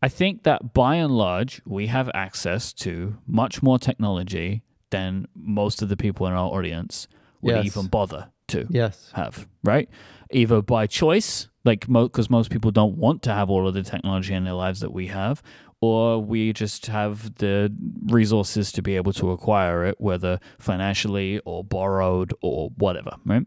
[0.00, 5.82] I think that by and large, we have access to much more technology than most
[5.82, 7.08] of the people in our audience
[7.42, 7.66] would Yes.
[7.66, 8.66] even bother to.
[8.70, 9.10] Yes.
[9.14, 9.88] have, right?
[10.30, 14.32] Either by choice, like because most people don't want to have all of the technology
[14.34, 15.42] in their lives that we have,
[15.80, 17.72] or we just have the
[18.06, 23.46] resources to be able to acquire it, whether financially or borrowed or whatever, right?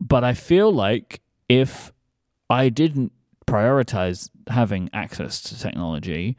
[0.00, 1.92] But I feel like if
[2.50, 3.12] I didn't
[3.46, 6.36] prioritize having access to technology,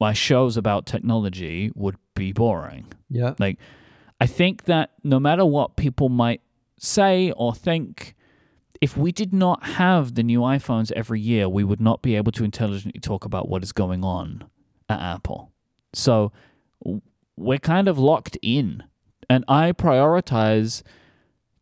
[0.00, 2.86] my shows about technology would be boring.
[3.08, 3.34] Yeah.
[3.38, 3.58] Like,
[4.20, 6.40] I think that no matter what people might
[6.78, 8.14] say or think,
[8.80, 12.32] if we did not have the new iPhones every year, we would not be able
[12.32, 14.44] to intelligently talk about what is going on
[14.88, 15.52] at Apple.
[15.92, 16.32] So
[17.36, 18.82] we're kind of locked in.
[19.30, 20.82] And I prioritize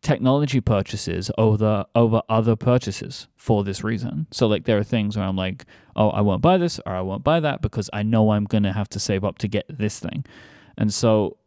[0.01, 4.27] technology purchases over over other purchases for this reason.
[4.31, 7.01] So like there are things where I'm like, oh, I won't buy this or I
[7.01, 9.65] won't buy that because I know I'm going to have to save up to get
[9.69, 10.25] this thing.
[10.77, 11.37] And so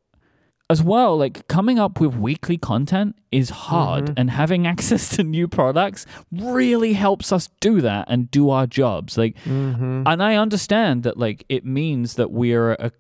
[0.71, 5.47] as well, like coming up with weekly content is hard and having access to new
[5.49, 9.19] products really helps us do that and do our jobs.
[9.19, 10.05] Like Mm-hmm.
[10.07, 12.93] and I understand that like it means that we're a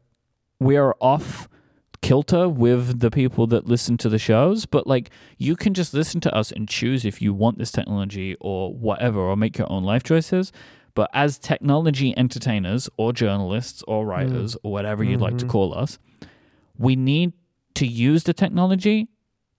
[0.60, 1.48] we are off
[2.04, 6.20] kilter with the people that listen to the shows, but like you can just listen
[6.20, 9.84] to us and choose if you want this technology or whatever, or make your own
[9.84, 10.52] life choices.
[10.94, 14.08] But as technology entertainers or journalists or mm.
[14.08, 15.52] writers or whatever you'd like to mm-hmm.
[15.52, 15.98] call us,
[16.76, 17.32] we need
[17.76, 19.08] to use the technology,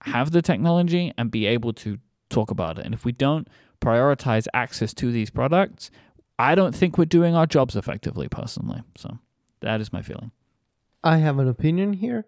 [0.02, 1.98] have the technology, and be able to
[2.30, 2.86] talk about it.
[2.86, 3.48] And if we don't
[3.82, 5.90] prioritize access to these products,
[6.38, 8.84] I don't think we're doing our jobs effectively, personally.
[8.96, 9.18] So
[9.62, 10.30] that is my feeling.
[11.04, 12.26] I have an opinion here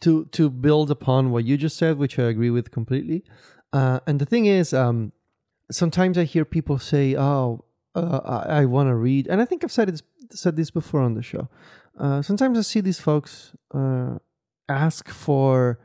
[0.00, 3.24] to to build upon what you just said, which I agree with completely.
[3.72, 5.12] Uh, and the thing is, um,
[5.70, 9.64] sometimes I hear people say, "Oh, uh, I, I want to read," and I think
[9.64, 11.48] I've said it said this before on the show.
[11.98, 14.18] Uh, sometimes I see these folks uh,
[14.68, 15.80] ask for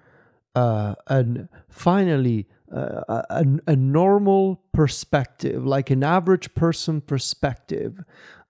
[0.55, 8.03] uh, an finally uh, a, a normal perspective, like an average person perspective.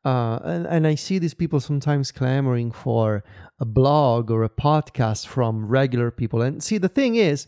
[0.06, 3.24] Uh, and, and I see these people sometimes clamoring for
[3.60, 6.44] a blog or a podcast from regular people.
[6.44, 7.48] And see, the thing is,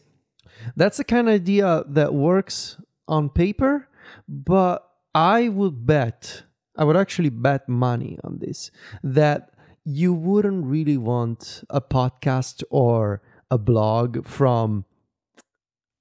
[0.76, 2.78] that's the kind of idea that works
[3.08, 3.88] on paper,
[4.28, 6.44] but I would bet,
[6.76, 8.72] I would actually bet money on this,
[9.04, 9.52] that
[9.86, 14.84] you wouldn't really want a podcast or a blog from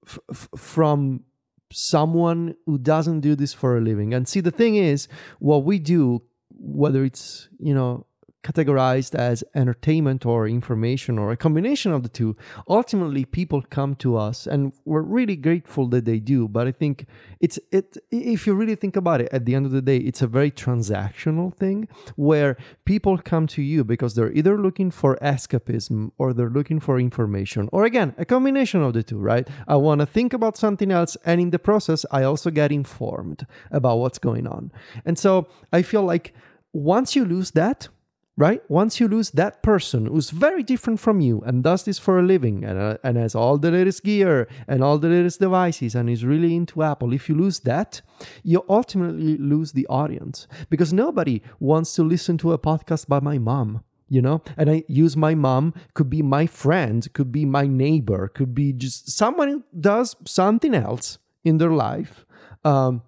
[0.07, 1.25] f- from
[1.73, 4.15] someone who doesn't do this for a living.
[4.15, 6.23] And see, the thing is, what we do,
[6.59, 8.07] whether it's you know
[8.47, 12.37] categorized as entertainment or information or a combination of the two,
[12.69, 16.47] ultimately people come to us and we're really grateful that they do.
[16.47, 17.07] But I think
[17.41, 20.23] it's it if you really think about it, at the end of the day, it's
[20.23, 26.13] a very transactional thing where people come to you because they're either looking for escapism
[26.19, 27.69] or they're looking for information.
[27.73, 29.49] Or again, a combination of the two, right?
[29.67, 33.47] I want to think about something else and in the process I also get informed
[33.71, 34.71] about what's going on.
[35.05, 36.33] And so I feel like
[36.77, 37.89] once you lose that,
[38.37, 38.63] right?
[38.69, 42.23] Once you lose that person who's very different from you and does this for a
[42.23, 46.11] living and, uh, and has all the latest gear and all the latest devices and
[46.11, 48.03] is really into Apple, if you lose that,
[48.43, 53.39] you ultimately lose the audience because nobody wants to listen to a podcast by my
[53.39, 53.83] mom.
[54.09, 58.29] You know, and I use my mom, could be my friend, could be my neighbor,
[58.29, 62.25] could be just someone who does something else in their life.
[62.65, 63.03] Um,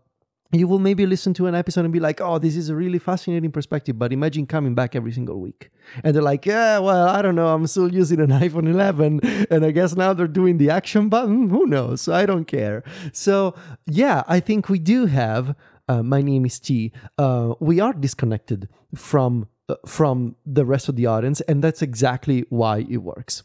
[0.52, 2.98] you will maybe listen to an episode and be like, oh, this is a really
[2.98, 3.98] fascinating perspective.
[3.98, 5.70] But imagine coming back every single week.
[6.02, 7.48] And they're like, yeah, well, I don't know.
[7.48, 9.20] I'm still using an iPhone 11.
[9.50, 11.50] And I guess now they're doing the action button.
[11.50, 12.08] Who knows?
[12.08, 12.82] I don't care.
[13.12, 13.54] So,
[13.86, 15.54] yeah, I think we do have.
[15.86, 16.92] Uh, my name is T.
[17.18, 22.44] Uh, we are disconnected from uh, from the rest of the audience, and that's exactly
[22.48, 23.42] why it works.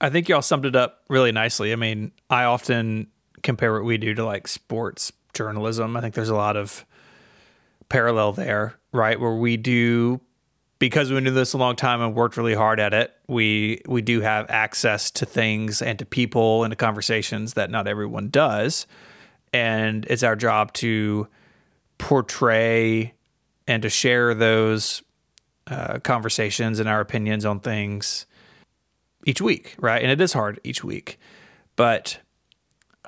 [0.00, 1.72] I think y'all summed it up really nicely.
[1.72, 3.08] I mean, I often
[3.42, 5.96] compare what we do to like sports journalism.
[5.96, 6.84] I think there's a lot of
[7.88, 9.18] parallel there, right?
[9.20, 10.20] Where we do
[10.78, 14.02] because been doing this a long time and worked really hard at it, we we
[14.02, 18.86] do have access to things and to people and to conversations that not everyone does.
[19.52, 21.28] And it's our job to
[21.98, 23.14] portray
[23.66, 25.02] and to share those
[25.68, 28.26] uh, conversations and our opinions on things
[29.24, 30.02] each week, right?
[30.02, 31.18] And it is hard each week,
[31.74, 32.18] but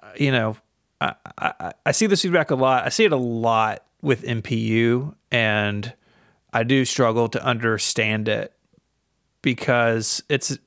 [0.03, 0.57] uh, you know,
[1.01, 2.85] I, I, I see this feedback a lot.
[2.85, 5.93] I see it a lot with MPU, and
[6.53, 8.53] I do struggle to understand it
[9.43, 10.59] because it's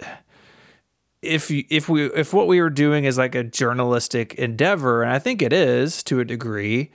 [1.22, 5.20] if if we if what we were doing is like a journalistic endeavor, and I
[5.20, 6.92] think it is to a degree,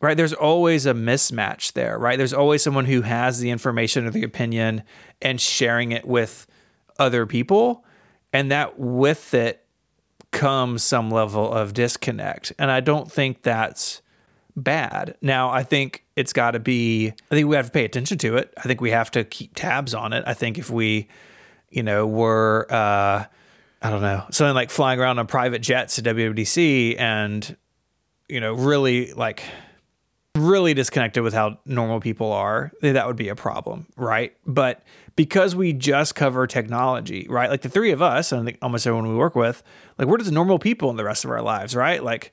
[0.00, 0.16] right?
[0.16, 2.18] There's always a mismatch there, right?
[2.18, 4.82] There's always someone who has the information or the opinion
[5.22, 6.46] and sharing it with
[6.98, 7.84] other people,
[8.32, 9.64] and that with it
[10.32, 12.52] comes some level of disconnect.
[12.58, 14.02] And I don't think that's
[14.56, 15.16] bad.
[15.22, 18.36] Now, I think it's got to be, I think we have to pay attention to
[18.36, 18.52] it.
[18.58, 20.24] I think we have to keep tabs on it.
[20.26, 21.08] I think if we,
[21.70, 23.24] you know, were, uh,
[23.82, 27.56] I don't know, something like flying around on private jets at WWDC and,
[28.28, 29.42] you know, really like,
[30.36, 34.36] really disconnected with how normal people are, that would be a problem, right?
[34.46, 34.82] But
[35.16, 37.50] because we just cover technology, right?
[37.50, 39.62] Like the three of us, and almost everyone we work with,
[39.98, 42.02] like we're just normal people in the rest of our lives, right?
[42.02, 42.32] Like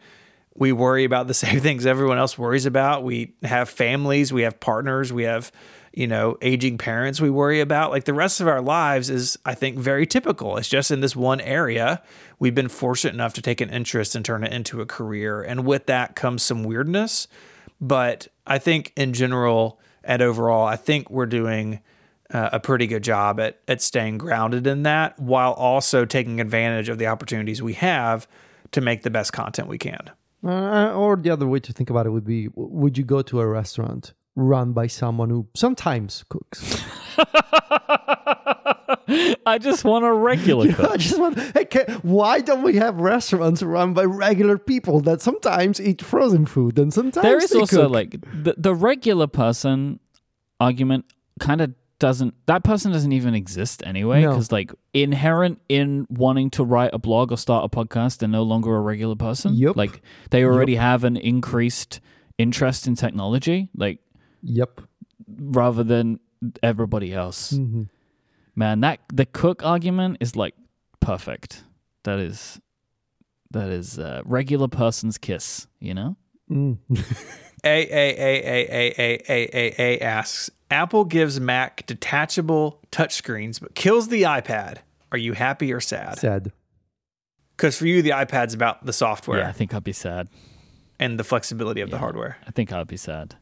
[0.55, 3.03] we worry about the same things everyone else worries about.
[3.03, 5.51] We have families, we have partners, we have,
[5.91, 7.89] you know, aging parents we worry about.
[7.89, 10.57] Like the rest of our lives is, I think, very typical.
[10.57, 12.03] It's just in this one area.
[12.37, 15.41] We've been fortunate enough to take an interest and turn it into a career.
[15.41, 17.27] And with that comes some weirdness.
[17.79, 21.81] But I think in general and overall, I think we're doing
[22.33, 26.89] uh, a pretty good job at at staying grounded in that while also taking advantage
[26.89, 28.27] of the opportunities we have
[28.71, 30.11] to make the best content we can.
[30.43, 33.39] Uh, or the other way to think about it would be: Would you go to
[33.39, 36.81] a restaurant run by someone who sometimes cooks.
[39.45, 40.91] I just want a regular cook.
[40.91, 41.67] I just want, hey,
[42.03, 46.93] why don't we have restaurants run by regular people that sometimes eat frozen food and
[46.93, 47.91] sometimes there is also cook?
[47.91, 49.99] like the, the regular person
[50.59, 51.05] argument
[51.39, 54.29] kind of doesn't that person doesn't even exist anyway No.
[54.29, 58.43] because like inherent in wanting to write a blog or start a podcast they're no
[58.43, 59.75] longer a regular person Yup.
[59.75, 61.99] like they already have an increased
[62.37, 63.97] interest in technology like
[64.47, 64.81] Yep.
[65.27, 66.19] Rather than
[66.63, 67.53] everybody else.
[67.53, 67.83] Mm-hmm.
[68.55, 70.55] Man, that the Cook argument is like
[70.99, 71.63] perfect.
[72.03, 72.59] That is
[73.51, 76.15] that is uh, regular person's kiss, you know?
[76.49, 76.77] Mm.
[77.63, 83.59] A, a, a, A, A, A, A, A, A asks Apple gives Mac detachable touchscreens
[83.59, 84.77] but kills the iPad.
[85.11, 86.19] Are you happy or sad?
[86.19, 86.51] Sad.
[87.55, 89.39] Because for you, the iPad's about the software.
[89.39, 90.27] Yeah, I think I'd be sad.
[90.99, 92.37] And the flexibility of yeah, the hardware.
[92.47, 93.35] I think I'd be sad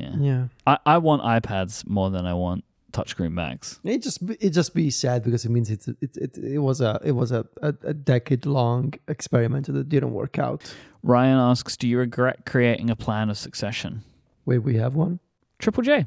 [0.00, 0.46] yeah Yeah.
[0.66, 3.78] I, I want iPads more than I want touchscreen Macs.
[3.84, 7.00] It just it just be sad because it means it's it it, it was a
[7.04, 10.74] it was a, a, a decade long experiment that didn't work out.
[11.02, 14.02] Ryan asks, "Do you regret creating a plan of succession?"
[14.44, 15.20] Wait, we have one?
[15.58, 16.06] Triple J.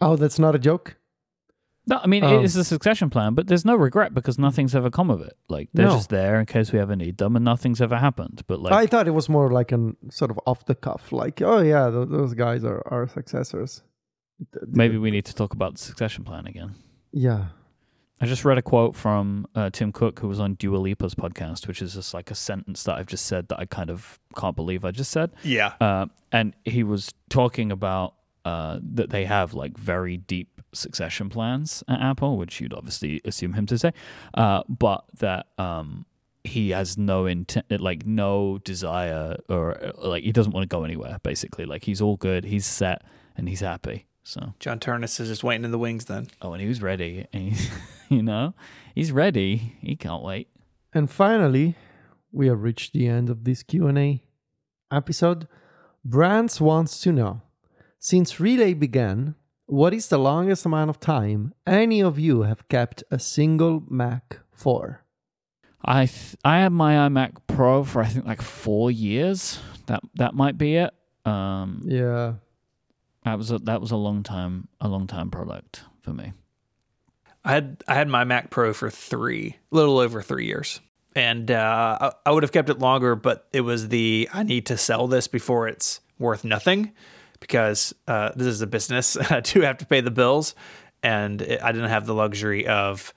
[0.00, 0.96] Oh, that's not a joke.
[1.88, 2.38] No, I mean Oh.
[2.38, 5.36] it is a succession plan, but there's no regret because nothing's ever come of it.
[5.48, 5.94] Like they're No.
[5.94, 8.42] just there in case we ever need them, and nothing's ever happened.
[8.46, 11.40] But like, I thought it was more like an sort of off the cuff, like
[11.42, 13.82] oh yeah, th- those guys are our successors.
[14.66, 16.74] Maybe we need to talk about the succession plan again.
[17.12, 17.46] Yeah.
[18.20, 21.66] I just read a quote from uh, Tim Cook, who was on Dua Lipa's podcast,
[21.68, 24.56] which is just like a sentence that I've just said that I kind of can't
[24.56, 25.30] believe I just said.
[25.44, 25.74] Yeah.
[25.80, 31.82] Uh, and he was talking about uh, that they have like very deep succession plans
[31.88, 33.92] at Apple, which you'd obviously assume him to say,
[34.34, 36.06] uh, but that um,
[36.44, 41.18] he has no intent, like no desire, or like he doesn't want to go anywhere.
[41.22, 43.02] Basically, like he's all good, he's set,
[43.36, 44.06] and he's happy.
[44.22, 46.26] So, John Ternus is just waiting in the wings then.
[46.42, 47.52] oh, and he was ready, and
[48.08, 48.54] he, you know,
[48.94, 49.76] he's ready.
[49.80, 50.48] He can't wait.
[50.92, 51.76] And finally,
[52.32, 54.22] we have reached the end of this Q&A
[54.92, 55.48] episode.
[56.04, 57.42] Brands wants to know,
[57.98, 59.34] since Relay began,
[59.68, 64.40] what is the longest amount of time any of you have kept a single Mac
[64.52, 65.04] for?
[65.84, 69.60] I th- I had my iMac Pro for I think like four years.
[69.86, 70.92] That that might be it.
[71.24, 72.34] Um, Yeah.
[73.24, 76.32] That was a that was a long time a long time product for me.
[77.44, 80.80] I had I had my Mac Pro for three, a little over three years,
[81.14, 84.66] and uh, I, I would have kept it longer, but it was the I need
[84.66, 86.92] to sell this before it's worth nothing,
[87.40, 89.16] because uh, this is a business.
[89.16, 90.54] and I do have to pay the bills,
[91.02, 93.12] and it, I didn't have the luxury of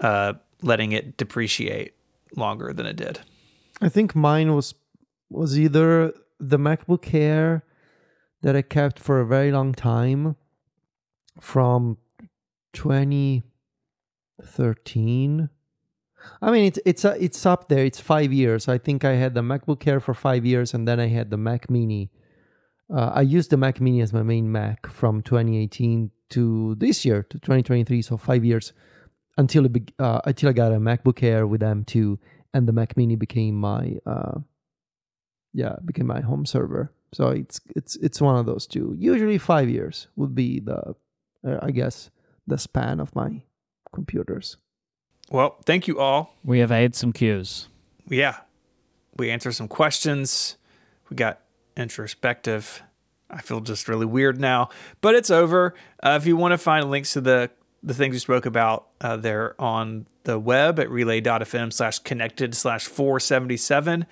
[0.00, 1.94] uh, letting it depreciate
[2.36, 3.20] longer than it did.
[3.80, 4.74] I think mine was
[5.30, 7.64] was either the MacBook Air
[8.42, 10.36] that I kept for a very long time
[11.40, 11.98] from
[12.72, 15.50] 2013.
[16.42, 17.84] I mean, it's it's it's up there.
[17.84, 18.66] It's five years.
[18.68, 21.36] I think I had the MacBook Air for five years, and then I had the
[21.36, 22.10] Mac Mini.
[22.94, 27.22] Uh, I used the Mac Mini as my main Mac from 2018 to this year
[27.22, 28.72] to 2023, so five years
[29.36, 32.18] until it be, uh, until I got a MacBook Air with M2,
[32.54, 34.40] and the Mac Mini became my uh,
[35.52, 36.92] yeah became my home server.
[37.12, 38.94] So it's it's it's one of those two.
[38.98, 40.94] Usually five years would be the
[41.46, 42.10] uh, I guess
[42.46, 43.42] the span of my
[43.94, 44.56] computers.
[45.30, 46.34] Well, thank you all.
[46.42, 47.68] We have had some cues.
[48.08, 48.38] yeah,
[49.16, 50.56] we answered some questions.
[51.10, 51.40] We got
[51.78, 52.82] introspective.
[53.30, 55.74] I feel just really weird now, but it's over.
[56.02, 57.50] Uh, if you want to find links to the
[57.82, 62.86] the things we spoke about, uh, they're on the web at relay.fm slash connected slash
[62.86, 64.04] 477.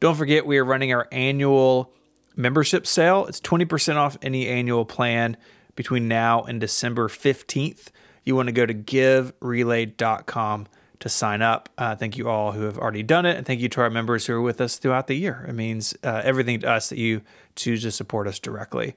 [0.00, 1.92] Don't forget, we are running our annual
[2.34, 3.26] membership sale.
[3.26, 5.36] It's 20% off any annual plan
[5.76, 7.88] between now and December 15th.
[8.24, 10.66] You want to go to giverelay.com
[11.00, 11.68] to sign up.
[11.76, 13.36] Uh, thank you all who have already done it.
[13.36, 15.44] And thank you to our members who are with us throughout the year.
[15.48, 17.22] It means uh, everything to us that you
[17.56, 18.94] choose to support us directly.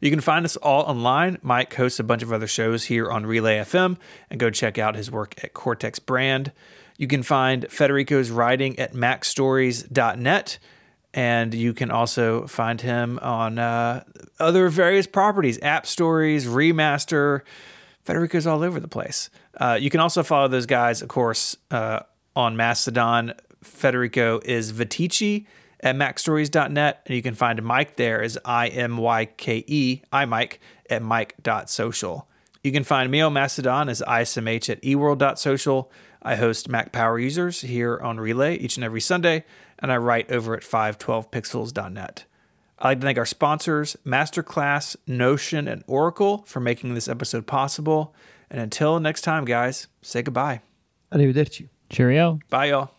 [0.00, 1.36] You can find us all online.
[1.44, 3.98] Myke hosts a bunch of other shows here on Relay FM,
[4.30, 6.50] and go check out his work at Cortex Brand.
[6.98, 10.58] You can find Federico's writing at macstories.net,
[11.14, 14.02] and you can also find him on uh,
[14.40, 17.42] other various properties, App Stories, Remaster.
[18.04, 19.30] Federico's all over the place.
[19.56, 22.00] Uh, you can also follow those guys, of course, uh,
[22.34, 23.34] on Mastodon.
[23.62, 25.46] Federico is Viticci
[25.80, 30.24] at macstories.net, and you can find Myke there as I M Y K E, I
[30.26, 30.58] Myke,
[30.90, 32.28] at Mike.social.
[32.62, 35.90] You can find me on Mastodon as ISMH at eworld.social.
[36.22, 39.44] I host Mac Power Users here on Relay each and every Sunday,
[39.80, 42.24] and I write over at 512pixels.net.
[42.82, 48.12] I'd like to thank our sponsors, Masterclass, Notion, and Oracle, for making this episode possible.
[48.50, 50.62] And until next time, guys, say goodbye.
[51.12, 51.68] Arrivederci.
[51.90, 52.40] Cheerio.
[52.50, 52.90] Bye, y'all.